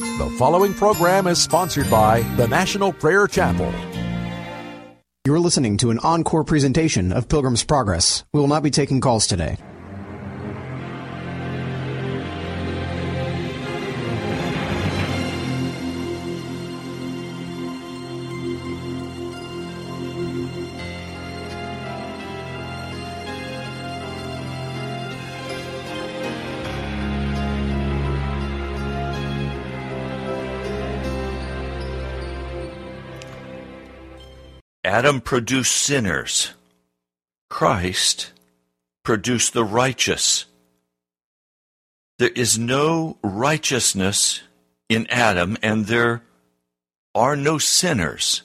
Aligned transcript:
The 0.00 0.34
following 0.38 0.72
program 0.72 1.26
is 1.26 1.42
sponsored 1.42 1.90
by 1.90 2.22
the 2.38 2.48
National 2.48 2.90
Prayer 2.90 3.26
Chapel. 3.26 3.70
You're 5.26 5.40
listening 5.40 5.76
to 5.78 5.90
an 5.90 5.98
encore 5.98 6.42
presentation 6.42 7.12
of 7.12 7.28
Pilgrim's 7.28 7.64
Progress. 7.64 8.24
We 8.32 8.40
will 8.40 8.48
not 8.48 8.62
be 8.62 8.70
taking 8.70 9.02
calls 9.02 9.26
today. 9.26 9.58
Adam 35.00 35.22
produced 35.22 35.74
sinners. 35.74 36.50
Christ 37.48 38.32
produced 39.02 39.54
the 39.54 39.64
righteous. 39.64 40.44
There 42.18 42.28
is 42.28 42.58
no 42.58 43.16
righteousness 43.22 44.42
in 44.90 45.06
Adam, 45.08 45.56
and 45.62 45.86
there 45.86 46.20
are 47.14 47.34
no 47.34 47.56
sinners 47.56 48.42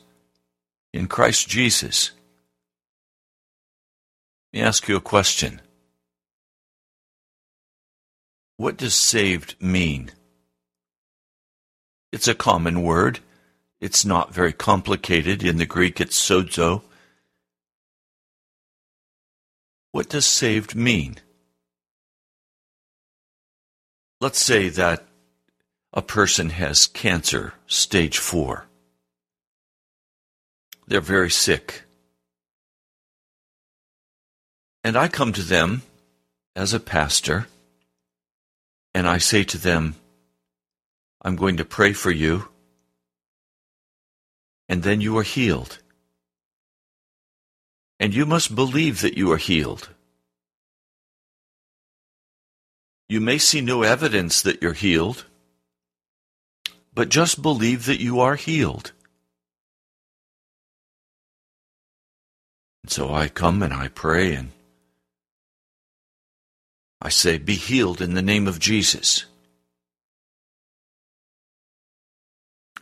in 0.93 1.07
Christ 1.07 1.49
Jesus. 1.49 2.11
Let 4.53 4.61
me 4.61 4.65
ask 4.65 4.87
you 4.87 4.95
a 4.95 5.01
question. 5.01 5.59
What 8.55 8.77
does 8.77 8.95
saved 8.95 9.57
mean? 9.59 10.09
It's 12.13 12.29
a 12.29 12.33
common 12.33 12.81
word. 12.81 13.19
It's 13.85 14.03
not 14.03 14.33
very 14.33 14.51
complicated. 14.51 15.43
In 15.43 15.57
the 15.57 15.65
Greek, 15.67 16.01
it's 16.01 16.19
sozo. 16.19 16.81
What 19.91 20.09
does 20.09 20.25
saved 20.25 20.73
mean? 20.73 21.17
Let's 24.19 24.43
say 24.43 24.69
that 24.69 25.05
a 25.93 26.01
person 26.01 26.49
has 26.49 26.87
cancer, 26.87 27.53
stage 27.67 28.17
four. 28.17 28.65
They're 30.87 30.99
very 30.99 31.29
sick. 31.29 31.83
And 34.83 34.97
I 34.97 35.09
come 35.09 35.31
to 35.33 35.43
them 35.43 35.83
as 36.55 36.73
a 36.73 36.79
pastor, 36.79 37.45
and 38.95 39.07
I 39.07 39.19
say 39.19 39.43
to 39.43 39.59
them, 39.59 39.93
I'm 41.21 41.35
going 41.35 41.57
to 41.57 41.65
pray 41.65 41.93
for 41.93 42.09
you 42.09 42.49
and 44.67 44.83
then 44.83 45.01
you 45.01 45.17
are 45.17 45.23
healed. 45.23 45.79
And 47.99 48.13
you 48.13 48.25
must 48.25 48.55
believe 48.55 49.01
that 49.01 49.17
you 49.17 49.31
are 49.31 49.37
healed. 49.37 49.89
You 53.07 53.21
may 53.21 53.37
see 53.37 53.61
no 53.61 53.83
evidence 53.83 54.41
that 54.41 54.61
you're 54.61 54.73
healed, 54.73 55.25
but 56.93 57.09
just 57.09 57.41
believe 57.41 57.85
that 57.85 58.01
you 58.01 58.19
are 58.19 58.35
healed. 58.35 58.91
And 62.83 62.91
so 62.91 63.13
I 63.13 63.27
come 63.27 63.61
and 63.61 63.73
I 63.73 63.87
pray 63.89 64.33
and 64.33 64.51
I 67.01 67.09
say, 67.09 67.37
Be 67.37 67.55
healed 67.55 68.01
in 68.01 68.15
the 68.15 68.21
name 68.21 68.47
of 68.47 68.59
Jesus. 68.59 69.25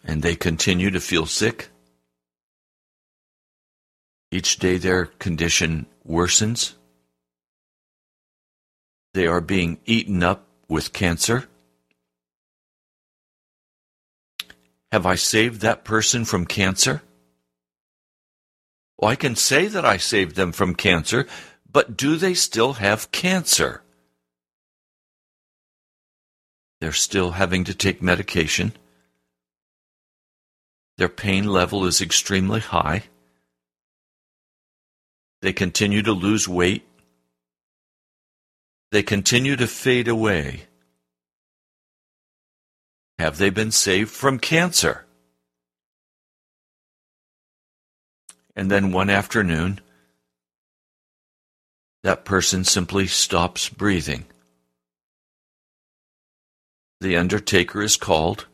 And 0.06 0.22
they 0.22 0.36
continue 0.36 0.92
to 0.92 1.00
feel 1.00 1.25
sick. 1.25 1.70
Each 4.34 4.58
day 4.58 4.78
their 4.80 5.06
condition 5.06 5.86
worsens. 6.09 6.74
They 9.13 9.28
are 9.28 9.41
being 9.41 9.78
eaten 9.85 10.24
up 10.24 10.47
with 10.68 10.91
cancer. 10.91 11.47
Have 14.91 15.06
I 15.06 15.13
saved 15.13 15.62
that 15.62 15.84
person 15.84 16.25
from 16.25 16.47
cancer? 16.47 17.03
Well, 18.97 19.12
I 19.12 19.16
can 19.16 19.35
say 19.35 19.68
that 19.68 19.85
I 19.85 19.97
saved 19.97 20.36
them 20.36 20.52
from 20.52 20.74
cancer, 20.74 21.28
but 21.72 21.96
do 21.96 22.16
they 22.16 22.34
still 22.34 22.74
have 22.74 23.12
cancer? 23.12 23.84
They're 26.81 26.91
still 26.91 27.34
having 27.34 27.66
to 27.66 27.75
take 27.75 28.02
medication. 28.02 28.74
Their 30.97 31.07
pain 31.07 31.46
level 31.46 31.86
is 31.86 32.02
extremely 32.02 32.62
high. 32.62 33.03
They 35.44 35.52
continue 35.52 36.02
to 36.04 36.14
lose 36.14 36.48
weight. 36.48 36.88
They 38.94 39.04
continue 39.04 39.58
to 39.58 39.68
fade 39.68 40.08
away. 40.08 40.68
Have 43.20 43.38
they 43.38 43.50
been 43.50 43.72
saved 43.72 44.09
from 44.09 44.40
cancer? 44.40 45.06
And 48.56 48.72
then 48.72 48.94
one 48.94 49.09
afternoon, 49.09 49.81
that 52.04 52.24
person 52.24 52.64
simply 52.64 53.08
stops 53.08 53.68
breathing. 53.68 54.28
The 57.02 57.18
undertaker 57.18 57.81
is 57.81 57.98
called. 57.98 58.46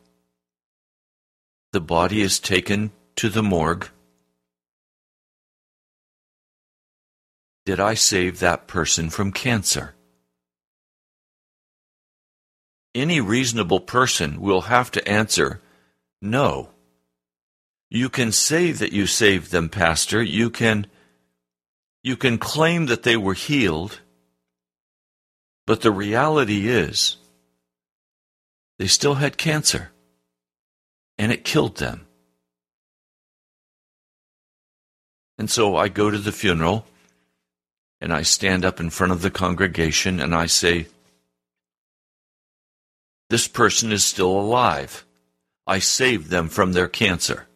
The 1.70 1.80
body 1.80 2.20
is 2.20 2.40
taken 2.40 2.90
to 3.14 3.28
the 3.28 3.44
morgue. 3.44 3.88
Did 7.70 7.78
I 7.78 7.94
save 7.94 8.40
that 8.40 8.66
person 8.66 9.10
from 9.10 9.30
cancer? 9.30 9.94
Any 12.96 13.20
reasonable 13.20 13.78
person 13.78 14.40
will 14.40 14.62
have 14.62 14.90
to 14.90 15.08
answer, 15.08 15.62
no. 16.20 16.70
You 17.88 18.08
can 18.08 18.32
say 18.32 18.72
that 18.72 18.92
you 18.92 19.06
saved 19.06 19.52
them, 19.52 19.68
Pastor. 19.68 20.20
You 20.20 20.50
can, 20.50 20.88
you 22.02 22.16
can 22.16 22.38
claim 22.38 22.86
that 22.86 23.04
they 23.04 23.16
were 23.16 23.34
healed. 23.34 24.00
But 25.64 25.82
the 25.82 25.92
reality 25.92 26.66
is, 26.66 27.18
they 28.80 28.88
still 28.88 29.14
had 29.14 29.38
cancer. 29.38 29.92
And 31.18 31.30
it 31.30 31.44
killed 31.44 31.76
them. 31.76 32.08
And 35.38 35.48
so 35.48 35.76
I 35.76 35.86
go 35.86 36.10
to 36.10 36.18
the 36.18 36.32
funeral 36.32 36.84
and 38.00 38.12
I 38.12 38.22
stand 38.22 38.64
up 38.64 38.80
in 38.80 38.90
front 38.90 39.12
of 39.12 39.22
the 39.22 39.30
congregation 39.30 40.20
and 40.20 40.34
I 40.34 40.46
say, 40.46 40.86
This 43.28 43.46
person 43.46 43.92
is 43.92 44.04
still 44.04 44.30
alive. 44.30 45.04
I 45.66 45.78
saved 45.78 46.30
them 46.30 46.48
from 46.48 46.72
their 46.72 46.88
cancer. 46.88 47.46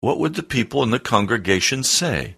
What 0.00 0.20
would 0.20 0.34
the 0.34 0.42
people 0.42 0.82
in 0.82 0.90
the 0.90 1.00
congregation 1.00 1.82
say? 1.82 2.36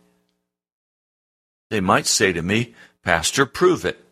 They 1.68 1.80
might 1.80 2.06
say 2.06 2.32
to 2.32 2.42
me, 2.42 2.74
Pastor, 3.02 3.44
prove 3.44 3.84
it. 3.84 4.02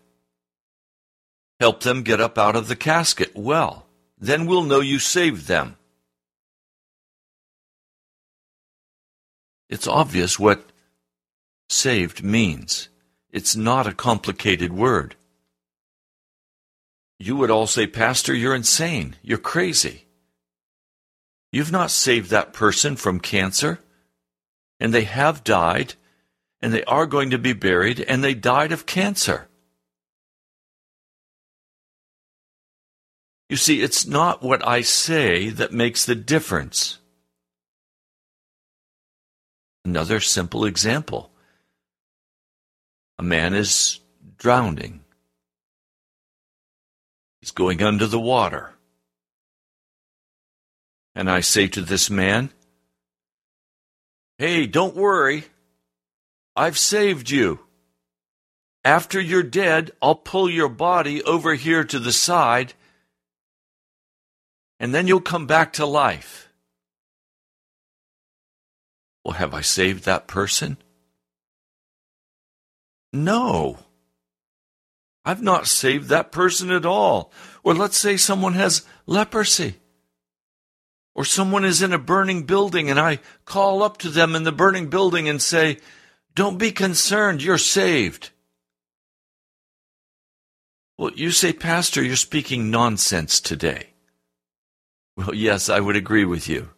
Help 1.60 1.82
them 1.82 2.03
get 2.03 2.20
up 2.20 2.38
out 2.38 2.56
of 2.56 2.69
the 2.69 2.76
casket. 2.76 3.34
Well, 3.34 3.87
then 4.19 4.47
we'll 4.47 4.62
know 4.62 4.81
you 4.81 4.98
saved 4.98 5.48
them. 5.48 5.76
It's 9.69 9.87
obvious 9.87 10.38
what 10.38 10.64
saved 11.68 12.22
means. 12.22 12.88
It's 13.30 13.54
not 13.54 13.86
a 13.86 13.92
complicated 13.92 14.72
word. 14.72 15.16
You 17.18 17.36
would 17.36 17.50
all 17.50 17.66
say, 17.66 17.86
Pastor, 17.86 18.34
you're 18.34 18.54
insane. 18.54 19.16
You're 19.22 19.38
crazy. 19.38 20.06
You've 21.52 21.72
not 21.72 21.90
saved 21.90 22.31
that 22.31 22.52
person 22.52 22.96
from 22.96 23.20
cancer, 23.20 23.81
and 24.78 24.94
they 24.94 25.04
have 25.04 25.44
died, 25.44 25.94
and 26.60 26.72
they 26.72 26.84
are 26.84 27.06
going 27.06 27.31
to 27.31 27.38
be 27.38 27.52
buried, 27.52 28.00
and 28.00 28.22
they 28.22 28.34
died 28.34 28.70
of 28.70 28.87
cancer. 28.87 29.48
You 33.48 33.56
see, 33.56 33.82
it's 33.82 34.06
not 34.06 34.43
what 34.43 34.66
I 34.66 34.82
say 34.82 35.48
that 35.48 35.72
makes 35.72 36.04
the 36.04 36.14
difference. 36.14 36.98
Another 39.84 40.20
simple 40.20 40.66
example. 40.66 41.32
A 43.19 43.23
man 43.23 43.55
is 43.55 44.00
drowning. 44.37 45.00
He's 47.41 47.50
going 47.50 47.82
under 47.82 48.06
the 48.06 48.20
water. 48.20 48.75
And 51.15 51.31
I 51.31 51.41
say 51.41 51.67
to 51.69 51.81
this 51.81 52.11
man, 52.11 52.50
Hey, 54.38 54.67
don't 54.67 54.94
worry. 54.94 55.44
I've 56.55 56.79
saved 56.79 57.31
you. 57.31 57.61
After 58.85 59.20
you're 59.20 59.43
dead, 59.43 59.91
I'll 60.00 60.15
pull 60.15 60.49
your 60.49 60.69
body 60.69 61.23
over 61.25 61.55
here 61.55 61.82
to 61.85 61.99
the 61.99 62.12
side 62.12 62.75
and 64.81 64.94
then 64.94 65.06
you'll 65.06 65.20
come 65.20 65.47
back 65.47 65.75
to 65.75 65.87
life. 65.87 66.49
Well, 69.25 69.35
have 69.35 69.53
I 69.53 69.61
saved 69.61 70.05
that 70.05 70.26
person? 70.26 70.79
No. 73.12 73.78
I've 75.25 75.43
not 75.43 75.66
saved 75.66 76.08
that 76.08 76.32
person 76.32 76.70
at 76.70 76.87
all. 76.87 77.32
Or 77.62 77.75
let's 77.75 77.99
say 77.99 78.16
someone 78.16 78.55
has 78.55 78.87
leprosy. 79.06 79.75
Or 81.14 81.25
someone 81.25 81.64
is 81.64 81.82
in 81.82 81.93
a 81.93 81.99
burning 81.99 82.44
building 82.44 82.90
and 82.90 82.99
I 82.99 83.19
call 83.44 83.82
up 83.82 83.99
to 83.99 84.08
them 84.08 84.34
in 84.34 84.44
the 84.44 84.52
burning 84.52 84.88
building 84.88 85.28
and 85.28 85.43
say, 85.43 85.78
Don't 86.34 86.58
be 86.58 86.70
concerned, 86.70 87.43
you're 87.43 87.58
saved. 87.58 88.31
Well, 90.96 91.12
you 91.14 91.31
say, 91.31 91.52
Pastor, 91.52 92.02
you're 92.02 92.16
speaking 92.16 92.70
nonsense 92.70 93.40
today. 93.40 93.90
Well, 95.16 95.34
yes, 95.34 95.69
I 95.69 95.81
would 95.81 95.96
agree 95.96 96.25
with 96.25 96.49
you. 96.49 96.70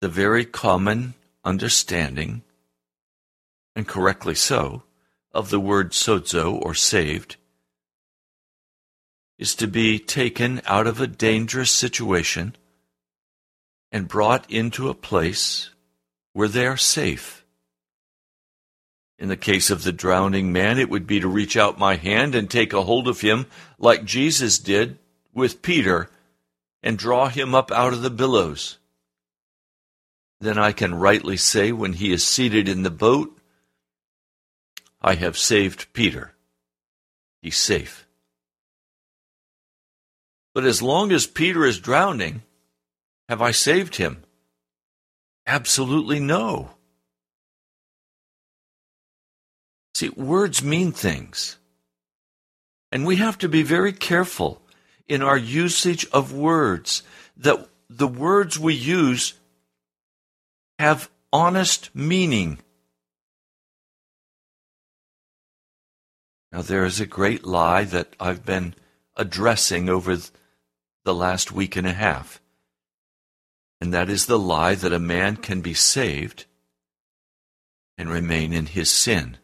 The 0.00 0.08
very 0.08 0.44
common 0.44 1.14
understanding, 1.44 2.42
and 3.80 3.88
correctly 3.88 4.34
so, 4.34 4.82
of 5.32 5.48
the 5.48 5.58
word 5.58 5.92
sozo 5.92 6.52
or 6.52 6.74
saved 6.74 7.36
is 9.38 9.54
to 9.54 9.66
be 9.66 9.98
taken 9.98 10.60
out 10.66 10.86
of 10.86 11.00
a 11.00 11.06
dangerous 11.06 11.70
situation 11.70 12.54
and 13.90 14.06
brought 14.06 14.44
into 14.50 14.90
a 14.90 14.94
place 14.94 15.70
where 16.34 16.46
they 16.46 16.66
are 16.66 16.76
safe. 16.76 17.42
In 19.18 19.28
the 19.28 19.36
case 19.36 19.70
of 19.70 19.82
the 19.82 19.92
drowning 19.92 20.52
man, 20.52 20.78
it 20.78 20.90
would 20.90 21.06
be 21.06 21.18
to 21.20 21.26
reach 21.26 21.56
out 21.56 21.78
my 21.78 21.96
hand 21.96 22.34
and 22.34 22.50
take 22.50 22.74
a 22.74 22.82
hold 22.82 23.08
of 23.08 23.22
him 23.22 23.46
like 23.78 24.04
Jesus 24.04 24.58
did 24.58 24.98
with 25.32 25.62
Peter 25.62 26.10
and 26.82 26.98
draw 26.98 27.28
him 27.28 27.54
up 27.54 27.72
out 27.72 27.94
of 27.94 28.02
the 28.02 28.10
billows. 28.10 28.76
Then 30.38 30.58
I 30.58 30.72
can 30.72 30.94
rightly 30.94 31.38
say, 31.38 31.72
when 31.72 31.94
he 31.94 32.12
is 32.12 32.22
seated 32.22 32.68
in 32.68 32.82
the 32.82 32.90
boat, 32.90 33.38
I 35.00 35.14
have 35.14 35.38
saved 35.38 35.92
Peter. 35.92 36.34
He's 37.42 37.56
safe. 37.56 38.06
But 40.54 40.64
as 40.64 40.82
long 40.82 41.12
as 41.12 41.26
Peter 41.26 41.64
is 41.64 41.78
drowning, 41.78 42.42
have 43.28 43.40
I 43.40 43.52
saved 43.52 43.96
him? 43.96 44.24
Absolutely 45.46 46.20
no. 46.20 46.70
See, 49.94 50.08
words 50.10 50.62
mean 50.62 50.92
things. 50.92 51.56
And 52.92 53.06
we 53.06 53.16
have 53.16 53.38
to 53.38 53.48
be 53.48 53.62
very 53.62 53.92
careful 53.92 54.62
in 55.08 55.22
our 55.22 55.36
usage 55.36 56.06
of 56.12 56.32
words 56.32 57.02
that 57.36 57.68
the 57.88 58.08
words 58.08 58.58
we 58.58 58.74
use 58.74 59.34
have 60.78 61.10
honest 61.32 61.90
meaning. 61.94 62.58
Now, 66.52 66.62
there 66.62 66.84
is 66.84 67.00
a 67.00 67.06
great 67.06 67.44
lie 67.44 67.84
that 67.84 68.14
I've 68.18 68.44
been 68.44 68.74
addressing 69.16 69.88
over 69.88 70.16
the 71.04 71.14
last 71.14 71.52
week 71.52 71.76
and 71.76 71.86
a 71.86 71.92
half, 71.92 72.40
and 73.80 73.94
that 73.94 74.10
is 74.10 74.26
the 74.26 74.38
lie 74.38 74.74
that 74.74 74.92
a 74.92 74.98
man 74.98 75.36
can 75.36 75.60
be 75.60 75.74
saved 75.74 76.46
and 77.96 78.08
remain 78.08 78.52
in 78.52 78.66
his 78.66 78.90
sin. 78.90 79.36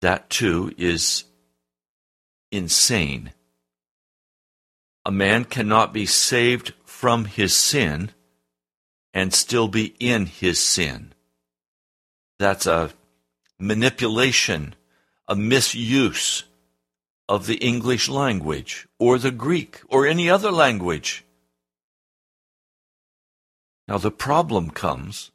That 0.00 0.28
too 0.28 0.74
is 0.76 1.24
insane. 2.52 3.32
A 5.06 5.10
man 5.10 5.44
cannot 5.44 5.92
be 5.92 6.06
saved 6.06 6.74
from 6.84 7.24
his 7.24 7.54
sin 7.54 8.10
and 9.14 9.32
still 9.32 9.68
be 9.68 9.94
in 9.98 10.26
his 10.26 10.60
sin. 10.60 11.13
That's 12.44 12.66
a 12.66 12.90
manipulation, 13.58 14.74
a 15.26 15.34
misuse 15.34 16.44
of 17.26 17.46
the 17.46 17.54
English 17.54 18.06
language 18.10 18.86
or 18.98 19.16
the 19.16 19.30
Greek 19.30 19.80
or 19.88 20.06
any 20.06 20.28
other 20.28 20.52
language. 20.52 21.24
Now, 23.88 23.96
the 23.96 24.10
problem 24.10 24.68
comes 24.68 25.30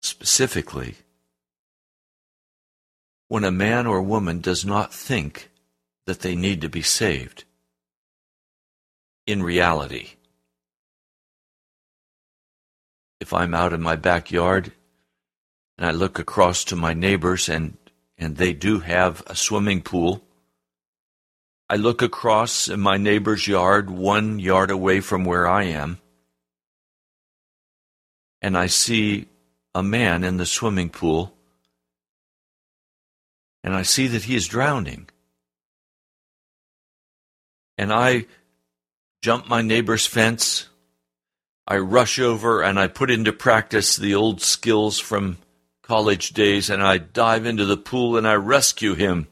specifically 0.00 0.94
when 3.26 3.42
a 3.42 3.50
man 3.50 3.84
or 3.88 4.00
woman 4.02 4.40
does 4.40 4.64
not 4.64 4.94
think 4.94 5.50
that 6.06 6.20
they 6.20 6.36
need 6.36 6.60
to 6.60 6.68
be 6.68 6.82
saved 6.82 7.42
in 9.26 9.42
reality. 9.42 10.10
If 13.18 13.32
I'm 13.32 13.54
out 13.54 13.72
in 13.72 13.82
my 13.82 13.96
backyard 13.96 14.70
and 15.76 15.86
I 15.86 15.90
look 15.90 16.18
across 16.18 16.64
to 16.64 16.76
my 16.76 16.94
neighbors 16.94 17.48
and, 17.48 17.76
and 18.16 18.36
they 18.36 18.52
do 18.52 18.80
have 18.80 19.22
a 19.26 19.36
swimming 19.36 19.82
pool. 19.82 20.22
I 21.68 21.76
look 21.76 22.00
across 22.00 22.68
in 22.68 22.80
my 22.80 22.96
neighbor's 22.96 23.46
yard, 23.46 23.90
one 23.90 24.38
yard 24.38 24.70
away 24.70 25.00
from 25.00 25.24
where 25.24 25.46
I 25.46 25.64
am, 25.64 25.98
and 28.40 28.56
I 28.56 28.66
see 28.66 29.26
a 29.74 29.82
man 29.82 30.22
in 30.22 30.36
the 30.36 30.46
swimming 30.46 30.90
pool, 30.90 31.34
and 33.64 33.74
I 33.74 33.82
see 33.82 34.06
that 34.06 34.24
he 34.24 34.36
is 34.36 34.46
drowning. 34.46 35.08
And 37.76 37.92
I 37.92 38.26
jump 39.22 39.48
my 39.48 39.60
neighbor's 39.60 40.06
fence. 40.06 40.68
I 41.66 41.78
rush 41.78 42.20
over 42.20 42.62
and 42.62 42.78
I 42.78 42.86
put 42.86 43.10
into 43.10 43.32
practice 43.32 43.96
the 43.96 44.14
old 44.14 44.40
skills 44.40 45.00
from 45.00 45.38
college 45.86 46.30
days 46.30 46.68
and 46.68 46.82
I 46.82 46.98
dive 46.98 47.46
into 47.46 47.64
the 47.64 47.76
pool 47.76 48.16
and 48.16 48.26
I 48.26 48.34
rescue 48.34 48.94
him. 48.94 49.28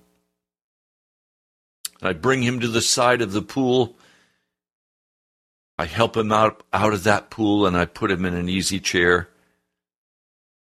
I 2.00 2.12
bring 2.12 2.42
him 2.42 2.60
to 2.60 2.68
the 2.68 2.80
side 2.80 3.22
of 3.22 3.32
the 3.32 3.42
pool. 3.42 3.96
I 5.76 5.86
help 5.86 6.16
him 6.16 6.30
out, 6.30 6.62
out 6.72 6.92
of 6.92 7.02
that 7.04 7.28
pool 7.28 7.66
and 7.66 7.76
I 7.76 7.86
put 7.86 8.10
him 8.10 8.24
in 8.24 8.34
an 8.34 8.48
easy 8.48 8.78
chair, 8.78 9.28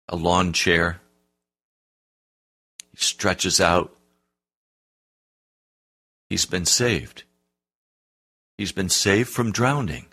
a 0.08 0.16
lawn 0.16 0.54
chair. 0.54 1.02
He 2.92 2.98
stretches 2.98 3.60
out. 3.60 3.96
He's 6.30 6.46
been 6.46 6.66
saved. 6.66 7.24
He's 8.60 8.72
been 8.72 8.90
saved 8.90 9.30
from 9.30 9.52
drowning. 9.52 10.06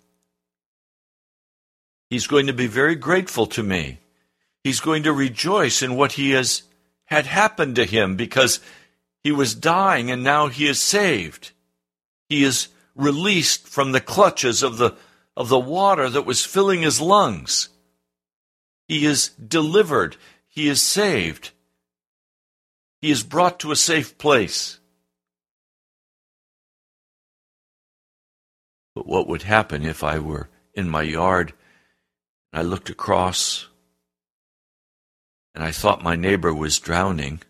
He's 2.09 2.26
going 2.26 2.47
to 2.47 2.54
be 2.54 2.66
very 2.66 2.95
grateful 2.95 3.47
to 3.49 3.62
me. 3.62 3.99
He's 4.66 4.80
going 4.80 5.04
to 5.04 5.12
rejoice 5.12 5.80
in 5.80 5.94
what 5.94 6.14
he 6.14 6.32
has 6.32 6.64
had 7.04 7.25
happened 7.25 7.76
to 7.76 7.85
him 7.85 8.16
because 8.16 8.58
he 9.23 9.30
was 9.30 9.54
dying 9.54 10.11
and 10.11 10.25
now 10.25 10.49
he 10.49 10.66
is 10.66 10.80
saved. 10.80 11.52
He 12.28 12.42
is 12.42 12.66
released 12.96 13.68
from 13.68 13.92
the 13.92 14.00
clutches 14.00 14.64
of 14.64 14.76
the, 14.76 14.96
of 15.37 15.49
the 15.49 15.58
water 15.61 16.11
that 16.11 16.26
was 16.26 16.44
filling 16.44 16.82
his 16.82 17.00
lungs. 17.00 17.68
He 18.88 19.06
is 19.06 19.28
delivered. 19.28 20.16
He 20.49 20.66
is 20.66 20.82
saved. 20.82 21.52
He 23.00 23.12
is 23.12 23.23
brought 23.23 23.61
to 23.61 23.70
a 23.70 23.76
safe 23.76 24.18
place. 24.18 24.80
But 28.96 29.06
what 29.06 29.28
would 29.28 29.42
happen 29.44 29.85
if 29.85 30.02
I 30.02 30.18
were 30.18 30.49
in 30.75 30.88
my 30.88 31.02
yard 31.02 31.52
and 32.52 32.58
I 32.58 32.62
looked 32.64 32.90
across 32.90 33.68
and 35.56 35.64
I 35.64 35.72
thought 35.72 36.02
my 36.02 36.16
neighbor 36.16 36.52
was 36.52 36.78
drowning. 36.78 37.40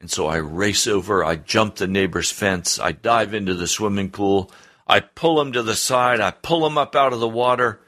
And 0.00 0.10
so 0.10 0.26
I 0.26 0.36
race 0.36 0.88
over, 0.88 1.24
I 1.24 1.36
jump 1.36 1.76
the 1.76 1.86
neighbor's 1.86 2.32
fence, 2.32 2.80
I 2.80 2.90
dive 2.90 3.32
into 3.32 3.54
the 3.54 3.68
swimming 3.68 4.10
pool, 4.10 4.50
I 4.88 4.98
pull 4.98 5.40
him 5.40 5.52
to 5.52 5.62
the 5.62 5.76
side, 5.76 6.20
I 6.20 6.32
pull 6.32 6.66
him 6.66 6.76
up 6.76 6.96
out 6.96 7.12
of 7.12 7.20
the 7.20 7.28
water. 7.28 7.80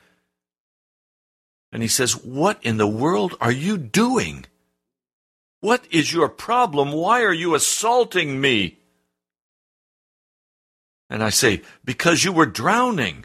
And 1.73 1.82
he 1.82 1.88
says, 1.88 2.12
What 2.14 2.62
in 2.62 2.76
the 2.76 2.87
world 2.87 3.35
are 3.40 3.50
you 3.50 3.76
doing? 3.76 4.44
What 5.61 5.85
is 5.90 6.12
your 6.12 6.28
problem? 6.28 6.92
Why 6.92 7.23
are 7.23 7.32
you 7.32 7.56
assaulting 7.56 8.40
me? 8.40 8.78
And 11.11 11.25
I 11.25 11.30
say, 11.30 11.62
Because 11.85 12.23
you 12.23 12.30
were 12.30 12.47
drowning. 12.47 13.25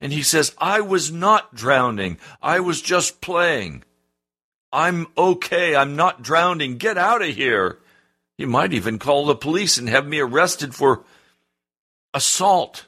And 0.00 0.14
he 0.14 0.22
says, 0.22 0.54
I 0.56 0.80
was 0.80 1.12
not 1.12 1.54
drowning. 1.54 2.16
I 2.40 2.60
was 2.60 2.80
just 2.80 3.20
playing. 3.20 3.84
I'm 4.72 5.08
okay. 5.16 5.74
I'm 5.74 5.96
not 5.96 6.22
drowning. 6.22 6.78
Get 6.78 6.96
out 6.96 7.22
of 7.22 7.34
here. 7.34 7.78
He 8.38 8.46
might 8.46 8.72
even 8.72 8.98
call 8.98 9.26
the 9.26 9.34
police 9.34 9.76
and 9.76 9.88
have 9.88 10.06
me 10.06 10.18
arrested 10.20 10.74
for 10.74 11.04
assault. 12.14 12.86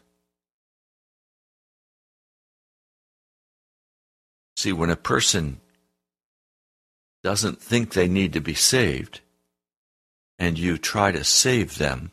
See, 4.57 4.73
when 4.73 4.91
a 4.91 4.97
person 4.97 5.61
doesn't 7.23 7.61
think 7.61 7.93
they 7.93 8.09
need 8.09 8.33
to 8.33 8.41
be 8.41 8.55
saved 8.55 9.21
and 10.39 10.59
you 10.59 10.79
try 10.79 11.13
to 11.13 11.25
save 11.25 11.79
them, 11.79 12.13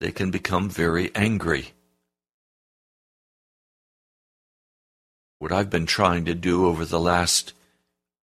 they 0.00 0.10
can 0.10 0.30
become 0.30 0.70
very 0.70 1.10
angry. 1.14 1.72
What 5.38 5.52
I've 5.52 5.70
been 5.70 5.86
trying 5.86 6.24
to 6.24 6.34
do 6.34 6.66
over 6.66 6.84
the 6.84 7.00
last 7.00 7.52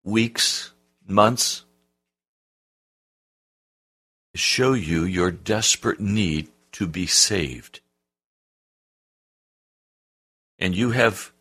weeks, 0.06 0.72
months, 1.08 1.66
show 4.36 4.74
you 4.74 5.04
your 5.04 5.32
desperate 5.32 6.00
need 6.00 6.50
to 6.72 6.88
be 6.88 7.08
saved. 7.08 7.80
And 10.60 10.76
you 10.76 10.92
have, 10.92 11.32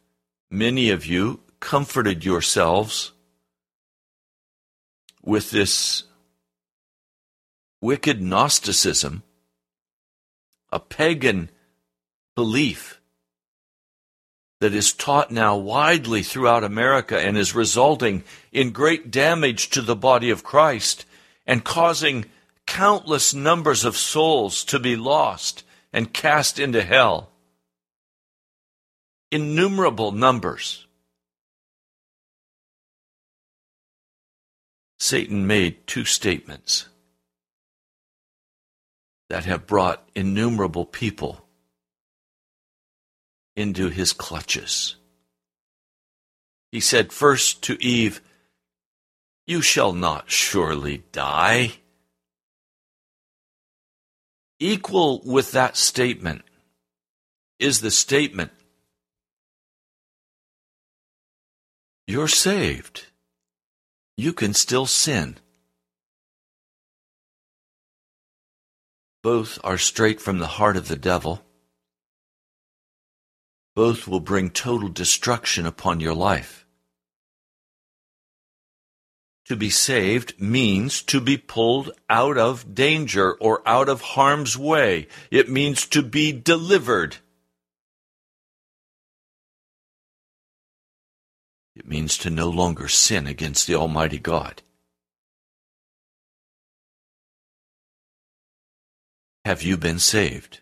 many 0.51 0.91
of 0.91 1.05
you, 1.05 1.41
comforted 1.61 2.25
yourselves 2.25 3.13
with 5.23 5.51
this 5.51 6.05
wicked 7.81 8.23
Gnosticism, 8.23 9.23
a 10.73 10.81
pagan 10.81 11.51
belief 12.35 13.01
that 14.65 14.75
is 14.75 14.95
taught 14.95 15.31
now 15.31 15.55
widely 15.55 16.23
throughout 16.23 16.65
America 16.65 17.21
and 17.21 17.37
is 17.37 17.55
resulting 17.55 18.25
in 18.51 18.71
great 18.71 19.11
damage 19.11 19.69
to 19.69 19.83
the 19.83 19.95
body 19.95 20.31
of 20.31 20.43
Christ 20.43 21.05
and 21.47 21.63
causing 21.63 22.25
countless 22.67 23.35
numbers 23.35 23.85
of 23.85 23.95
souls 23.95 24.65
to 24.65 24.79
be 24.79 24.97
lost 24.97 25.65
and 25.93 26.15
cast 26.15 26.59
into 26.59 26.83
hell. 26.83 27.29
Innumerable 29.31 30.13
numbers. 30.13 30.87
Satan 34.99 35.47
made 35.47 35.87
two 35.87 36.07
statements 36.07 36.89
that 39.29 39.45
have 39.45 39.67
brought 39.67 40.09
innumerable 40.15 40.87
people 40.87 41.44
into 43.57 43.89
his 43.89 44.13
clutches. 44.13 44.97
He 46.73 46.81
said 46.81 47.13
first 47.13 47.63
to 47.63 47.83
Eve, 47.83 48.21
You 49.47 49.63
shall 49.63 49.93
not 49.93 50.31
surely 50.31 51.05
die. 51.13 51.75
Equal 54.59 55.21
with 55.25 55.53
that 55.53 55.77
statement 55.77 56.43
is 57.59 57.81
the 57.81 57.91
statement, 57.91 58.51
You're 62.07 62.29
saved 62.29 63.07
you 64.17 64.33
can 64.33 64.55
still 64.55 64.87
sin. 64.87 65.37
Both 69.23 69.59
are 69.65 69.79
straight 69.79 70.21
from 70.21 70.39
the 70.39 70.47
heart 70.47 70.77
of 70.77 70.89
the 70.89 70.97
devil. 70.97 71.43
Both 73.75 74.07
will 74.07 74.21
bring 74.21 74.51
total 74.51 74.89
destruction 74.89 75.67
upon 75.67 76.01
your 76.01 76.15
life. 76.15 76.65
To 79.47 79.57
be 79.57 79.69
saved 79.69 80.41
means 80.41 81.03
to 81.03 81.21
be 81.21 81.37
pulled 81.37 81.91
out 82.09 82.39
of 82.39 82.75
danger 82.75 83.35
or 83.35 83.67
out 83.69 83.91
of 83.91 84.01
harm's 84.01 84.57
way. 84.57 85.07
It 85.31 85.51
means 85.51 85.87
to 85.89 86.03
be 86.03 86.33
delivered. 86.33 87.19
It 91.77 91.87
means 91.87 92.17
to 92.19 92.31
no 92.31 92.49
longer 92.49 92.89
sin 92.89 93.27
against 93.27 93.67
the 93.67 93.75
Almighty 93.75 94.19
God. 94.19 94.63
Have 99.45 99.63
you 99.63 99.77
been 99.77 99.99
saved? 99.99 100.61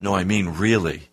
No, 0.00 0.14
I 0.14 0.24
mean 0.24 0.48
really. 0.48 1.08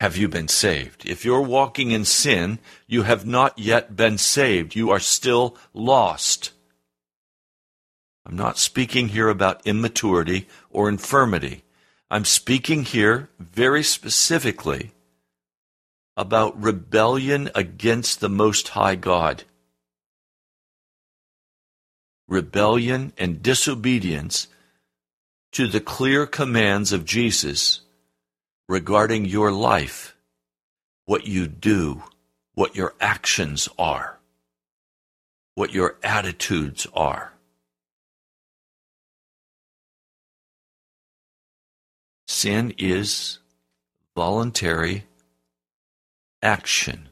Have 0.00 0.16
you 0.16 0.28
been 0.28 0.48
saved? 0.48 1.04
If 1.06 1.24
you're 1.24 1.42
walking 1.42 1.90
in 1.90 2.04
sin, 2.04 2.58
you 2.86 3.02
have 3.02 3.26
not 3.26 3.58
yet 3.58 3.96
been 3.96 4.16
saved. 4.16 4.74
You 4.74 4.90
are 4.90 5.00
still 5.00 5.56
lost. 5.74 6.52
I'm 8.24 8.36
not 8.36 8.58
speaking 8.58 9.08
here 9.08 9.28
about 9.28 9.66
immaturity 9.66 10.48
or 10.70 10.88
infirmity. 10.88 11.64
I'm 12.10 12.24
speaking 12.24 12.84
here 12.84 13.28
very 13.38 13.82
specifically 13.82 14.92
about 16.16 16.60
rebellion 16.60 17.50
against 17.54 18.20
the 18.20 18.28
Most 18.28 18.68
High 18.68 18.94
God. 18.94 19.44
Rebellion 22.26 23.12
and 23.18 23.42
disobedience 23.42 24.46
to 25.52 25.66
the 25.66 25.80
clear 25.80 26.26
commands 26.26 26.92
of 26.92 27.04
Jesus 27.04 27.80
regarding 28.68 29.24
your 29.24 29.50
life, 29.50 30.14
what 31.06 31.26
you 31.26 31.46
do, 31.48 32.02
what 32.54 32.76
your 32.76 32.94
actions 33.00 33.68
are, 33.78 34.18
what 35.54 35.72
your 35.72 35.96
attitudes 36.02 36.86
are. 36.94 37.32
Sin 42.28 42.72
is 42.78 43.40
voluntary 44.14 45.04
action. 46.42 47.08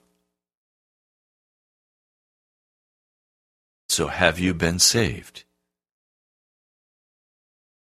So, 3.88 4.06
have 4.06 4.38
you 4.38 4.54
been 4.54 4.78
saved? 4.78 5.42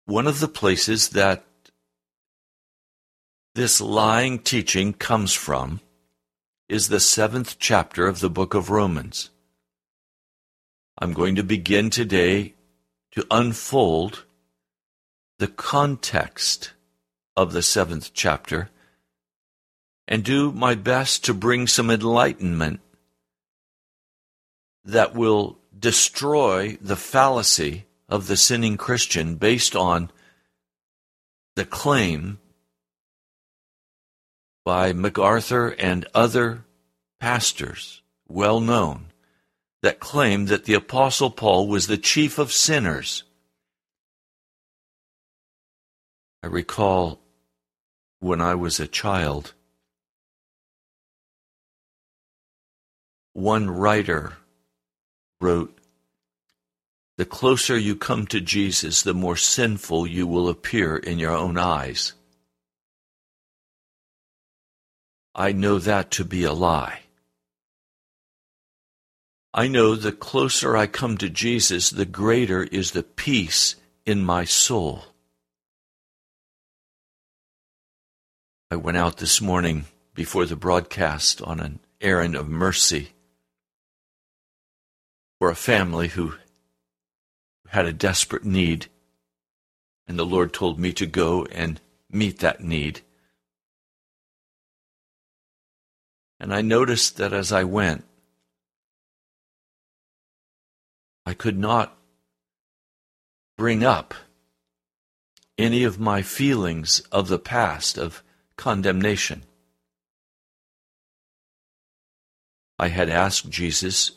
One 0.06 0.26
of 0.26 0.40
the 0.40 0.49
places 0.49 1.11
that 1.11 1.44
this 3.54 3.80
lying 3.80 4.40
teaching 4.40 4.92
comes 4.92 5.32
from 5.32 5.80
is 6.68 6.88
the 6.88 7.00
seventh 7.00 7.59
chapter 7.59 8.06
of 8.06 8.21
the 8.21 8.30
book 8.30 8.54
of 8.54 8.71
Romans. 8.71 9.30
I'm 10.99 11.12
going 11.12 11.37
to 11.37 11.42
begin 11.42 11.90
today 11.90 12.54
to 13.12 13.26
unfold 13.30 14.25
the 15.38 15.49
context 15.49 16.73
of 17.37 17.52
the 17.52 17.62
seventh 17.62 18.12
chapter 18.12 18.71
and 20.09 20.25
do 20.25 20.50
my 20.50 20.75
best 20.75 21.25
to 21.26 21.35
bring 21.35 21.66
some 21.66 21.90
enlightenment 21.90 22.80
that 24.85 25.14
will 25.14 25.59
destroy 25.78 26.76
the 26.80 26.97
fallacy 26.97 27.87
of 28.12 28.26
the 28.26 28.37
sinning 28.37 28.76
Christian 28.76 29.37
based 29.37 29.75
on 29.75 30.11
the 31.57 31.64
claim 31.64 32.38
by 34.66 34.92
MacArthur 34.92 35.69
and 35.69 36.07
other 36.14 36.66
pastors, 37.21 38.02
well 38.28 38.61
known, 38.61 39.07
that 39.81 39.99
claim 39.99 40.45
that 40.47 40.66
the 40.66 40.75
Apostle 40.75 41.31
Paul 41.31 41.69
was 41.69 41.87
the 41.87 41.97
chief 41.97 42.38
of 42.38 42.52
sinners. 42.52 43.23
I 46.42 46.49
recall 46.49 47.19
when 48.21 48.42
I 48.42 48.57
was 48.57 48.78
a 48.78 48.87
child, 48.87 49.54
One 53.33 53.71
writer 53.71 54.35
wrote, 55.40 55.82
The 57.23 57.26
closer 57.26 57.79
you 57.79 57.95
come 57.95 58.26
to 58.26 58.41
Jesus, 58.41 59.02
the 59.02 59.14
more 59.14 59.37
sinful 59.37 60.09
you 60.09 60.26
will 60.26 60.49
appear 60.49 60.97
in 60.97 61.21
your 61.21 61.31
own 61.31 61.57
eyes. 61.57 62.14
I 65.33 65.52
know 65.52 65.79
that 65.79 66.11
to 66.19 66.25
be 66.25 66.43
a 66.43 66.52
lie. 66.52 67.02
I 69.55 69.69
know 69.69 69.95
the 69.95 70.11
closer 70.11 70.76
I 70.76 70.88
come 70.88 71.17
to 71.19 71.31
Jesus, 71.31 71.91
the 71.91 72.07
greater 72.07 72.64
is 72.64 72.91
the 72.91 73.05
peace 73.05 73.76
in 74.05 74.25
my 74.25 74.43
soul. 74.43 75.05
I 78.69 78.75
went 78.75 78.97
out 78.97 79.19
this 79.19 79.41
morning 79.41 79.85
before 80.12 80.45
the 80.45 80.57
broadcast 80.57 81.41
on 81.41 81.61
an 81.61 81.79
errand 82.00 82.35
of 82.35 82.49
mercy 82.49 83.11
for 85.38 85.50
a 85.50 85.55
family 85.55 86.09
who 86.09 86.35
had 87.73 87.87
a 87.87 87.93
desperate 87.93 88.45
need, 88.45 88.87
and 90.07 90.19
the 90.19 90.26
Lord 90.26 90.52
told 90.52 90.79
me 90.79 90.93
to 90.93 91.07
go 91.07 91.47
and 91.47 91.81
meet 92.11 92.41
that 92.41 92.61
need. 92.61 93.00
And 96.38 96.52
I 96.52 96.61
noticed 96.61 97.17
that 97.17 97.33
as 97.33 97.50
I 97.50 97.64
went, 97.64 98.05
I 101.25 101.33
could 101.33 101.59
not 101.59 101.97
bring 103.57 103.83
up 103.83 104.12
any 105.57 105.83
of 105.83 105.99
my 105.99 106.21
feelings 106.21 107.00
of 107.11 107.29
the 107.29 107.38
past 107.38 107.97
of 107.97 108.23
condemnation. 108.57 109.45
I 112.79 112.88
had 112.88 113.09
asked 113.09 113.49
Jesus 113.49 114.12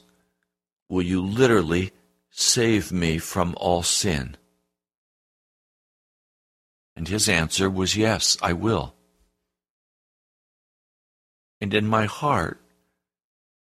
Will 0.90 1.04
you 1.04 1.22
literally 1.22 1.94
save 2.36 2.92
me 2.92 3.18
from 3.18 3.56
all 3.58 3.82
sin? 3.82 4.36
And 6.96 7.08
his 7.08 7.28
answer 7.28 7.70
was, 7.70 7.96
Yes, 7.96 8.38
I 8.42 8.54
will. 8.54 8.94
And 11.62 11.74
in 11.74 11.88
my 11.88 12.06
heart, 12.06 12.62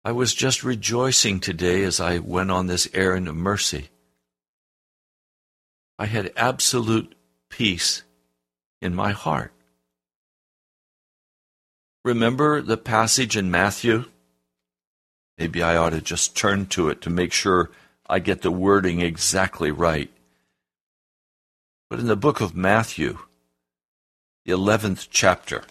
I 0.04 0.12
was 0.12 0.34
just 0.34 0.64
rejoicing 0.64 1.40
today 1.40 1.82
as 1.82 2.00
I 2.00 2.18
went 2.18 2.50
on 2.50 2.66
this 2.66 2.88
errand 2.94 3.28
of 3.28 3.36
mercy. 3.36 3.88
I 5.98 6.06
had 6.06 6.32
absolute 6.36 7.14
peace 7.50 8.02
in 8.80 8.94
my 8.94 9.12
heart. 9.12 9.52
Remember 12.04 12.62
the 12.62 12.76
passage 12.76 13.36
in 13.36 13.50
Matthew? 13.50 14.04
Maybe 15.38 15.62
I 15.62 15.76
ought 15.76 15.90
to 15.90 16.00
just 16.00 16.36
turn 16.36 16.66
to 16.66 16.88
it 16.88 17.00
to 17.02 17.10
make 17.10 17.32
sure 17.32 17.70
I 18.08 18.20
get 18.20 18.42
the 18.42 18.50
wording 18.50 19.00
exactly 19.00 19.70
right. 19.70 20.10
But 21.90 21.98
in 21.98 22.06
the 22.06 22.16
book 22.16 22.40
of 22.40 22.54
Matthew, 22.54 23.18
the 24.44 24.52
11th 24.52 25.08
chapter, 25.10 25.64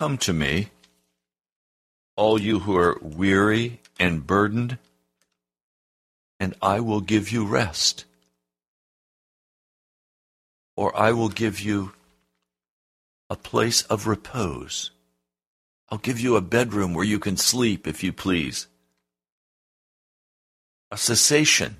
Come 0.00 0.16
to 0.18 0.32
me, 0.32 0.70
all 2.16 2.40
you 2.40 2.60
who 2.60 2.74
are 2.74 2.98
weary 3.02 3.80
and 3.98 4.26
burdened, 4.26 4.78
and 6.38 6.54
I 6.62 6.80
will 6.80 7.02
give 7.02 7.30
you 7.30 7.44
rest. 7.44 8.06
Or 10.74 10.96
I 10.96 11.12
will 11.12 11.28
give 11.28 11.60
you 11.60 11.92
a 13.28 13.36
place 13.36 13.82
of 13.82 14.06
repose. 14.06 14.90
I'll 15.90 15.98
give 15.98 16.20
you 16.20 16.36
a 16.36 16.40
bedroom 16.40 16.94
where 16.94 17.04
you 17.04 17.18
can 17.18 17.36
sleep, 17.36 17.86
if 17.86 18.04
you 18.04 18.12
please. 18.12 18.68
A 20.90 20.96
cessation. 20.96 21.76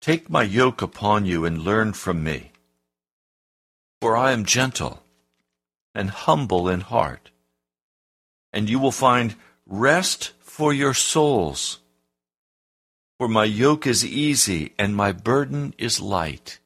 Take 0.00 0.28
my 0.28 0.42
yoke 0.42 0.82
upon 0.82 1.24
you 1.24 1.44
and 1.44 1.62
learn 1.62 1.92
from 1.94 2.22
me. 2.22 2.52
For 4.00 4.16
I 4.16 4.32
am 4.32 4.44
gentle 4.44 5.02
and 5.94 6.10
humble 6.10 6.68
in 6.68 6.82
heart, 6.82 7.30
and 8.52 8.68
you 8.68 8.78
will 8.78 8.92
find 8.92 9.34
rest 9.66 10.32
for 10.40 10.72
your 10.72 10.94
souls. 10.94 11.80
For 13.18 13.28
my 13.28 13.44
yoke 13.44 13.86
is 13.86 14.04
easy 14.04 14.72
and 14.78 14.94
my 14.94 15.10
burden 15.10 15.74
is 15.78 16.00
light. 16.00 16.60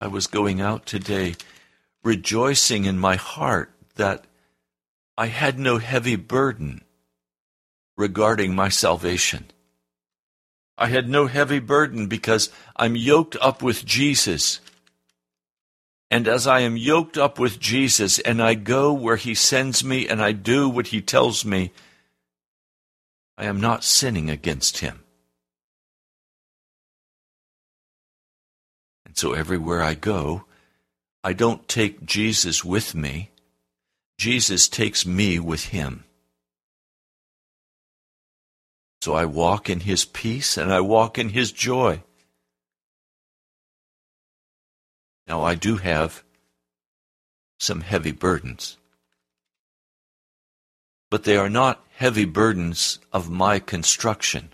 I 0.00 0.08
was 0.08 0.26
going 0.26 0.60
out 0.60 0.86
today 0.86 1.36
rejoicing 2.02 2.84
in 2.84 2.98
my 2.98 3.16
heart 3.16 3.72
that 3.96 4.24
I 5.16 5.26
had 5.26 5.58
no 5.58 5.78
heavy 5.78 6.16
burden 6.16 6.82
regarding 7.96 8.54
my 8.54 8.68
salvation. 8.70 9.50
I 10.78 10.86
had 10.86 11.10
no 11.10 11.26
heavy 11.26 11.58
burden 11.58 12.06
because 12.06 12.50
I'm 12.74 12.96
yoked 12.96 13.36
up 13.42 13.62
with 13.62 13.84
Jesus. 13.84 14.60
And 16.10 16.26
as 16.26 16.46
I 16.46 16.60
am 16.60 16.78
yoked 16.78 17.18
up 17.18 17.38
with 17.38 17.60
Jesus 17.60 18.18
and 18.18 18.42
I 18.42 18.54
go 18.54 18.92
where 18.92 19.16
he 19.16 19.34
sends 19.34 19.84
me 19.84 20.08
and 20.08 20.22
I 20.22 20.32
do 20.32 20.68
what 20.68 20.86
he 20.86 21.02
tells 21.02 21.44
me, 21.44 21.72
I 23.36 23.44
am 23.44 23.60
not 23.60 23.84
sinning 23.84 24.30
against 24.30 24.78
him. 24.78 25.04
And 29.04 29.18
so 29.18 29.34
everywhere 29.34 29.82
I 29.82 29.94
go, 29.94 30.44
I 31.22 31.32
don't 31.32 31.68
take 31.68 32.04
Jesus 32.04 32.64
with 32.64 32.94
me. 32.94 33.30
Jesus 34.18 34.68
takes 34.68 35.04
me 35.04 35.38
with 35.38 35.66
him. 35.66 36.04
So 39.02 39.14
I 39.14 39.24
walk 39.24 39.70
in 39.70 39.80
his 39.80 40.04
peace 40.04 40.56
and 40.56 40.72
I 40.72 40.80
walk 40.80 41.18
in 41.18 41.30
his 41.30 41.52
joy. 41.52 42.02
Now 45.26 45.42
I 45.42 45.54
do 45.54 45.76
have 45.76 46.22
some 47.58 47.80
heavy 47.80 48.12
burdens 48.12 48.76
but 51.10 51.24
they 51.24 51.36
are 51.36 51.50
not 51.50 51.84
heavy 51.96 52.24
burdens 52.24 53.00
of 53.12 53.28
my 53.28 53.58
construction. 53.58 54.50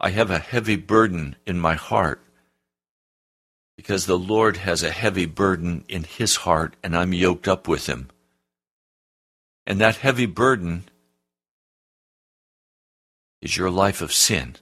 I 0.00 0.10
have 0.10 0.30
a 0.30 0.38
heavy 0.38 0.76
burden 0.76 1.36
in 1.46 1.58
my 1.58 1.74
heart 1.74 2.20
because 3.78 4.06
the 4.06 4.18
Lord 4.18 4.56
has 4.56 4.82
a 4.82 4.90
heavy 4.90 5.24
burden 5.24 5.84
in 5.88 6.02
his 6.02 6.34
heart 6.34 6.74
and 6.82 6.96
I'm 6.96 7.12
yoked 7.12 7.46
up 7.46 7.68
with 7.68 7.86
him. 7.86 8.08
And 9.68 9.80
that 9.80 9.96
heavy 9.96 10.26
burden 10.26 10.88
is 13.40 13.56
your 13.56 13.70
life 13.70 14.02
of 14.02 14.12
sin 14.12 14.56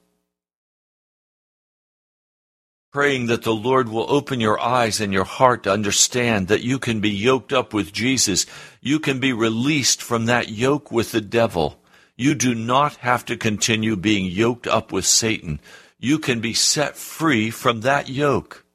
praying 2.96 3.26
that 3.26 3.42
the 3.42 3.54
Lord 3.54 3.90
will 3.90 4.10
open 4.10 4.40
your 4.40 4.58
eyes 4.58 5.02
and 5.02 5.12
your 5.12 5.24
heart 5.24 5.64
to 5.64 5.70
understand 5.70 6.48
that 6.48 6.62
you 6.62 6.78
can 6.78 6.98
be 6.98 7.10
yoked 7.10 7.52
up 7.52 7.74
with 7.74 7.92
Jesus. 7.92 8.46
You 8.80 9.00
can 9.00 9.20
be 9.20 9.34
released 9.34 10.02
from 10.02 10.24
that 10.26 10.48
yoke 10.48 10.90
with 10.90 11.12
the 11.12 11.20
devil. 11.20 11.78
You 12.16 12.34
do 12.34 12.54
not 12.54 12.96
have 12.96 13.26
to 13.26 13.36
continue 13.36 13.96
being 13.96 14.24
yoked 14.24 14.66
up 14.66 14.92
with 14.92 15.04
Satan. 15.04 15.60
You 15.98 16.18
can 16.18 16.40
be 16.40 16.54
set 16.54 16.96
free 16.96 17.50
from 17.50 17.82
that 17.82 18.08
yoke. 18.08 18.65